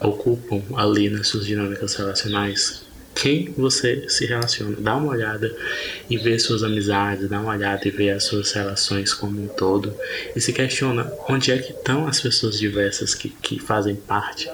ocupam 0.00 0.62
ali 0.76 1.10
nas 1.10 1.28
suas 1.28 1.46
dinâmicas 1.46 1.94
relacionais. 1.94 2.82
Quem 3.14 3.52
você 3.52 4.08
se 4.08 4.24
relaciona, 4.24 4.76
dá 4.80 4.96
uma 4.96 5.12
olhada 5.12 5.54
e 6.08 6.16
vê 6.16 6.38
suas 6.38 6.62
amizades, 6.62 7.28
dá 7.28 7.40
uma 7.40 7.52
olhada 7.52 7.86
e 7.86 7.90
vê 7.90 8.08
as 8.10 8.24
suas 8.24 8.50
relações 8.52 9.12
como 9.12 9.42
um 9.42 9.48
todo 9.48 9.94
e 10.34 10.40
se 10.40 10.52
questiona 10.52 11.12
onde 11.28 11.50
é 11.50 11.58
que 11.58 11.72
estão 11.72 12.06
as 12.06 12.20
pessoas 12.20 12.58
diversas 12.58 13.14
que, 13.14 13.28
que 13.28 13.58
fazem 13.58 13.94
parte, 13.94 14.48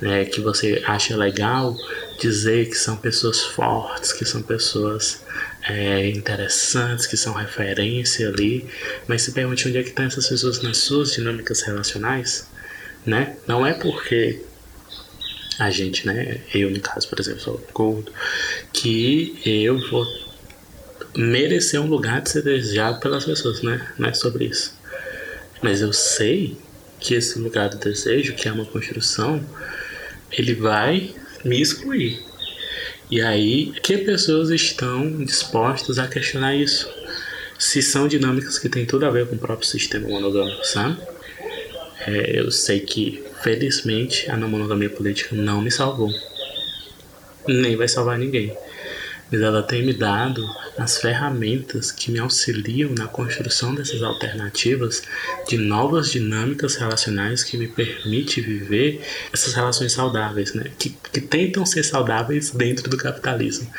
né, 0.00 0.24
que 0.24 0.40
você 0.40 0.82
acha 0.84 1.16
legal 1.16 1.76
dizer 2.18 2.68
que 2.68 2.74
são 2.74 2.96
pessoas 2.96 3.40
fortes, 3.40 4.12
que 4.12 4.24
são 4.24 4.42
pessoas 4.42 5.22
é, 5.68 6.08
interessantes, 6.08 7.06
que 7.06 7.16
são 7.16 7.34
referência 7.34 8.28
ali, 8.28 8.66
mas 9.06 9.22
se 9.22 9.32
pergunte 9.32 9.68
onde 9.68 9.78
é 9.78 9.82
que 9.82 9.90
estão 9.90 10.06
essas 10.06 10.26
pessoas 10.26 10.62
nas 10.62 10.78
suas 10.78 11.12
dinâmicas 11.12 11.62
relacionais, 11.62 12.48
né? 13.04 13.36
Não 13.46 13.66
é 13.66 13.74
porque 13.74 14.42
a 15.58 15.70
gente, 15.70 16.06
né? 16.06 16.40
Eu, 16.54 16.70
no 16.70 16.80
caso, 16.80 17.06
por 17.08 17.20
exemplo, 17.20 17.40
sou 17.40 17.66
gordo, 17.74 18.10
que 18.72 19.38
eu 19.44 19.78
vou 19.90 20.06
merecer 21.14 21.80
um 21.80 21.86
lugar 21.86 22.22
de 22.22 22.30
ser 22.30 22.42
desejado 22.42 23.00
pelas 23.00 23.24
pessoas, 23.24 23.62
né? 23.62 23.92
Não 23.98 24.08
é 24.08 24.14
sobre 24.14 24.46
isso. 24.46 24.74
Mas 25.60 25.82
eu 25.82 25.92
sei 25.92 26.56
que 26.98 27.14
esse 27.14 27.38
lugar 27.38 27.68
do 27.68 27.76
desejo, 27.76 28.34
que 28.34 28.48
é 28.48 28.52
uma 28.52 28.64
construção, 28.64 29.44
ele 30.32 30.54
vai 30.54 31.14
me 31.44 31.60
excluir. 31.60 32.27
E 33.10 33.20
aí, 33.20 33.72
que 33.82 33.98
pessoas 33.98 34.50
estão 34.50 35.24
dispostas 35.24 35.98
a 35.98 36.06
questionar 36.06 36.54
isso? 36.54 36.88
Se 37.58 37.82
são 37.82 38.06
dinâmicas 38.06 38.58
que 38.58 38.68
têm 38.68 38.86
tudo 38.86 39.06
a 39.06 39.10
ver 39.10 39.26
com 39.26 39.36
o 39.36 39.38
próprio 39.38 39.66
sistema 39.66 40.08
monogâmico, 40.08 40.64
sabe? 40.64 40.98
É, 42.06 42.38
eu 42.38 42.50
sei 42.50 42.80
que 42.80 43.28
Felizmente, 43.42 44.28
a 44.30 44.36
não 44.36 44.48
monogamia 44.48 44.90
política 44.90 45.34
não 45.34 45.60
me 45.60 45.70
salvou. 45.70 46.12
Nem 47.46 47.76
vai 47.76 47.86
salvar 47.86 48.18
ninguém. 48.18 48.52
Mas 49.30 49.40
ela 49.42 49.62
tem 49.62 49.84
me 49.84 49.92
dado 49.92 50.42
as 50.78 50.98
ferramentas 50.98 51.92
que 51.92 52.10
me 52.10 52.18
auxiliam 52.18 52.90
na 52.96 53.06
construção 53.06 53.74
dessas 53.74 54.02
alternativas 54.02 55.02
de 55.46 55.58
novas 55.58 56.10
dinâmicas 56.10 56.76
relacionais 56.76 57.42
que 57.42 57.56
me 57.56 57.68
permite 57.68 58.40
viver 58.40 59.02
essas 59.32 59.52
relações 59.52 59.92
saudáveis, 59.92 60.54
né? 60.54 60.70
que, 60.78 60.90
que 61.12 61.20
tentam 61.20 61.66
ser 61.66 61.82
saudáveis 61.82 62.50
dentro 62.50 62.88
do 62.88 62.96
capitalismo, 62.96 63.70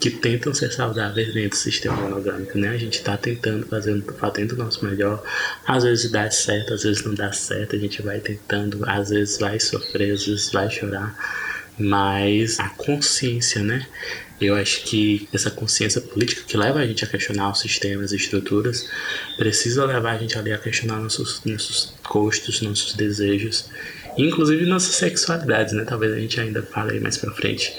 que 0.00 0.10
tentam 0.10 0.54
ser 0.54 0.72
saudáveis 0.72 1.34
dentro 1.34 1.50
do 1.50 1.56
sistema 1.56 1.96
monogâmico. 1.96 2.56
Né? 2.56 2.68
A 2.68 2.78
gente 2.78 2.98
está 2.98 3.16
tentando, 3.16 3.66
fazendo, 3.66 4.14
fazendo 4.14 4.52
o 4.52 4.56
nosso 4.56 4.84
melhor, 4.84 5.22
às 5.66 5.84
vezes 5.84 6.10
dá 6.10 6.30
certo, 6.30 6.72
às 6.72 6.84
vezes 6.84 7.04
não 7.04 7.14
dá 7.14 7.32
certo, 7.32 7.76
a 7.76 7.78
gente 7.78 8.00
vai 8.00 8.20
tentando, 8.20 8.82
às 8.88 9.10
vezes 9.10 9.38
vai 9.38 9.60
sofrer, 9.60 10.12
às 10.12 10.24
vezes 10.24 10.50
vai 10.50 10.70
chorar, 10.70 11.14
mas 11.78 12.58
a 12.58 12.70
consciência, 12.70 13.62
né? 13.62 13.86
Eu 14.40 14.54
acho 14.54 14.84
que 14.84 15.28
essa 15.32 15.50
consciência 15.50 16.00
política 16.00 16.42
que 16.46 16.56
leva 16.56 16.80
a 16.80 16.86
gente 16.86 17.04
a 17.04 17.06
questionar 17.06 17.50
os 17.50 17.60
sistemas 17.60 18.12
e 18.12 18.16
estruturas 18.16 18.88
precisa 19.38 19.84
levar 19.84 20.12
a 20.12 20.18
gente 20.18 20.38
ali 20.38 20.52
a 20.52 20.58
questionar 20.58 21.00
nossos, 21.00 21.40
nossos 21.44 21.94
gostos, 22.06 22.60
nossos 22.60 22.92
desejos, 22.92 23.70
inclusive 24.18 24.66
nossas 24.66 24.94
sexualidades, 24.94 25.72
né? 25.72 25.84
Talvez 25.84 26.12
a 26.12 26.18
gente 26.18 26.38
ainda 26.38 26.62
fale 26.62 26.92
aí 26.92 27.00
mais 27.00 27.16
pra 27.16 27.30
frente. 27.32 27.74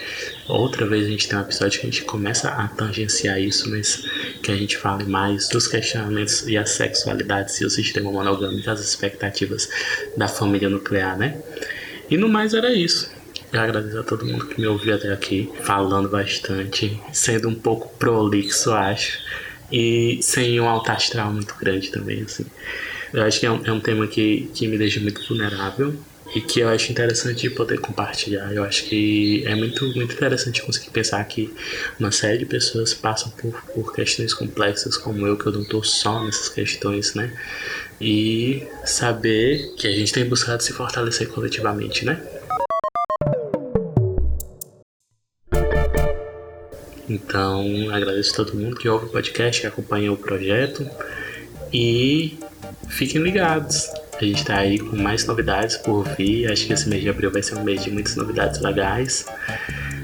Outra 0.47 0.87
vez 0.87 1.05
a 1.05 1.09
gente 1.09 1.27
tem 1.27 1.37
um 1.37 1.41
episódio 1.41 1.79
que 1.79 1.87
a 1.87 1.89
gente 1.91 2.03
começa 2.05 2.49
a 2.49 2.67
tangenciar 2.69 3.39
isso, 3.39 3.69
mas 3.69 4.03
que 4.41 4.51
a 4.51 4.55
gente 4.55 4.77
fale 4.77 5.03
mais 5.03 5.47
dos 5.49 5.67
questionamentos 5.67 6.47
e 6.47 6.57
as 6.57 6.71
sexualidades 6.71 7.61
e 7.61 7.65
o 7.65 7.69
sistema 7.69 8.11
monogâmico, 8.11 8.69
as 8.69 8.79
expectativas 8.79 9.69
da 10.15 10.27
família 10.27 10.69
nuclear, 10.69 11.17
né? 11.17 11.39
E 12.09 12.17
no 12.17 12.27
mais 12.27 12.53
era 12.53 12.73
isso. 12.73 13.16
Eu 13.51 13.61
agradeço 13.61 13.97
a 13.97 14.03
todo 14.03 14.25
mundo 14.25 14.45
que 14.45 14.59
me 14.59 14.67
ouviu 14.67 14.93
até 14.93 15.11
aqui, 15.11 15.49
falando 15.63 16.09
bastante, 16.09 16.99
sendo 17.13 17.47
um 17.47 17.55
pouco 17.55 17.97
prolixo, 17.97 18.71
acho, 18.73 19.19
e 19.71 20.19
sem 20.21 20.59
um 20.59 20.67
alto 20.67 20.91
astral 20.91 21.31
muito 21.31 21.55
grande 21.55 21.89
também, 21.89 22.23
assim. 22.23 22.45
Eu 23.13 23.23
acho 23.23 23.39
que 23.39 23.45
é 23.45 23.51
um, 23.51 23.65
é 23.65 23.71
um 23.71 23.79
tema 23.79 24.05
que, 24.05 24.49
que 24.53 24.67
me 24.67 24.77
deixa 24.77 24.99
muito 24.99 25.25
vulnerável 25.25 25.95
e 26.35 26.41
que 26.41 26.59
eu 26.59 26.67
acho 26.67 26.91
interessante 26.91 27.41
de 27.43 27.49
poder 27.49 27.79
compartilhar. 27.79 28.51
Eu 28.53 28.63
acho 28.65 28.83
que 28.83 29.43
é 29.45 29.55
muito, 29.55 29.85
muito 29.95 30.13
interessante 30.13 30.61
conseguir 30.61 30.89
pensar 30.89 31.23
que 31.23 31.53
uma 31.97 32.11
série 32.11 32.39
de 32.39 32.45
pessoas 32.45 32.93
passam 32.93 33.31
por, 33.31 33.61
por 33.73 33.93
questões 33.93 34.33
complexas 34.33 34.97
como 34.97 35.25
eu, 35.25 35.37
que 35.37 35.45
eu 35.45 35.53
não 35.53 35.61
estou 35.61 35.83
só 35.83 36.23
nessas 36.23 36.49
questões, 36.49 37.13
né? 37.13 37.31
E 37.99 38.63
saber 38.85 39.73
que 39.77 39.87
a 39.87 39.91
gente 39.91 40.11
tem 40.11 40.25
buscado 40.25 40.61
se 40.61 40.73
fortalecer 40.73 41.29
coletivamente, 41.29 42.03
né? 42.03 42.21
Então, 47.09 47.89
agradeço 47.91 48.33
a 48.33 48.45
todo 48.45 48.57
mundo 48.57 48.75
que 48.75 48.89
ouve 48.89 49.05
o 49.05 49.09
podcast, 49.09 49.61
que 49.61 49.67
acompanha 49.67 50.11
o 50.11 50.17
projeto 50.17 50.89
e 51.73 52.37
fiquem 52.89 53.21
ligados. 53.21 53.89
A 54.19 54.25
gente 54.25 54.41
está 54.41 54.57
aí 54.57 54.79
com 54.79 54.95
mais 54.95 55.25
novidades 55.25 55.77
por 55.77 56.03
vir. 56.15 56.51
Acho 56.51 56.65
que 56.65 56.73
esse 56.73 56.89
mês 56.89 57.03
de 57.03 57.09
abril 57.09 57.31
vai 57.31 57.43
ser 57.43 57.55
um 57.55 57.63
mês 57.63 57.83
de 57.83 57.91
muitas 57.91 58.15
novidades 58.15 58.59
legais. 58.61 59.25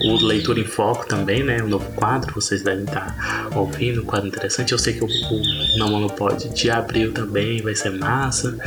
O 0.03 0.15
Leitura 0.25 0.59
em 0.59 0.65
Foco 0.65 1.07
também, 1.07 1.43
né? 1.43 1.63
Um 1.63 1.67
novo 1.67 1.89
quadro, 1.93 2.33
vocês 2.33 2.61
devem 2.61 2.83
estar 2.83 3.49
ouvindo, 3.55 4.01
um 4.01 4.05
quadro 4.05 4.27
interessante. 4.27 4.71
Eu 4.71 4.79
sei 4.79 4.93
que 4.93 5.03
o, 5.03 5.07
o 5.07 5.77
Não 5.77 5.89
Monopode 5.89 6.49
de 6.49 6.69
abril 6.69 7.13
também 7.13 7.61
vai 7.61 7.73
ser 7.75 7.91
massa. 7.91 8.57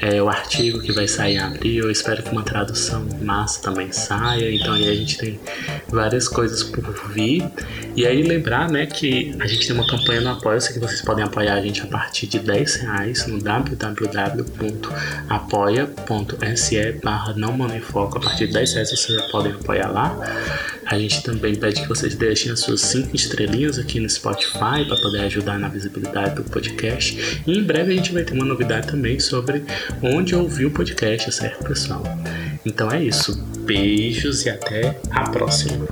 É, 0.00 0.22
o 0.22 0.28
artigo 0.28 0.80
que 0.80 0.92
vai 0.92 1.08
sair 1.08 1.36
em 1.36 1.38
abril, 1.38 1.84
eu 1.84 1.90
espero 1.90 2.22
que 2.22 2.30
uma 2.30 2.42
tradução 2.42 3.06
massa 3.22 3.62
também 3.62 3.90
saia. 3.92 4.54
Então 4.54 4.74
aí 4.74 4.88
a 4.88 4.94
gente 4.94 5.16
tem 5.16 5.40
várias 5.88 6.28
coisas 6.28 6.62
por 6.62 6.82
vir. 7.10 7.42
E 7.96 8.06
aí 8.06 8.22
lembrar, 8.22 8.68
né, 8.70 8.86
que 8.86 9.34
a 9.40 9.46
gente 9.46 9.66
tem 9.66 9.76
uma 9.76 9.86
campanha 9.86 10.20
no 10.20 10.30
Apoia-se 10.30 10.72
que 10.72 10.80
vocês 10.80 11.00
podem 11.00 11.24
apoiar 11.24 11.54
a 11.54 11.60
gente 11.60 11.80
a 11.82 11.86
partir 11.86 12.26
de 12.26 12.40
10 12.40 12.74
reais 12.76 13.26
no 13.26 13.38
www.apoia.se 13.38 14.04
barra 17.02 17.32
não 17.34 17.54
foco. 17.80 18.18
A 18.18 18.20
partir 18.20 18.48
de 18.48 18.52
10 18.52 18.72
reais 18.74 18.90
vocês 18.90 19.18
já 19.18 19.28
podem 19.28 19.52
apoiar 19.52 19.88
lá. 19.88 20.18
A 20.86 20.98
gente 20.98 21.22
também 21.22 21.54
pede 21.54 21.82
que 21.82 21.88
vocês 21.88 22.14
deixem 22.14 22.52
as 22.52 22.60
suas 22.60 22.80
5 22.82 23.14
estrelinhas 23.14 23.78
aqui 23.78 23.98
no 24.00 24.08
Spotify 24.08 24.84
para 24.86 24.96
poder 25.00 25.20
ajudar 25.20 25.58
na 25.58 25.68
visibilidade 25.68 26.36
do 26.36 26.44
podcast. 26.44 27.42
E 27.46 27.58
em 27.58 27.62
breve 27.62 27.92
a 27.92 27.96
gente 27.96 28.12
vai 28.12 28.22
ter 28.22 28.34
uma 28.34 28.44
novidade 28.44 28.86
também 28.86 29.18
sobre 29.18 29.64
onde 30.02 30.34
ouvir 30.34 30.66
o 30.66 30.70
podcast, 30.70 31.32
certo, 31.32 31.64
pessoal? 31.64 32.02
Então 32.64 32.90
é 32.90 33.02
isso. 33.02 33.42
Beijos 33.60 34.44
e 34.44 34.50
até 34.50 34.98
a 35.10 35.30
próxima. 35.30 35.86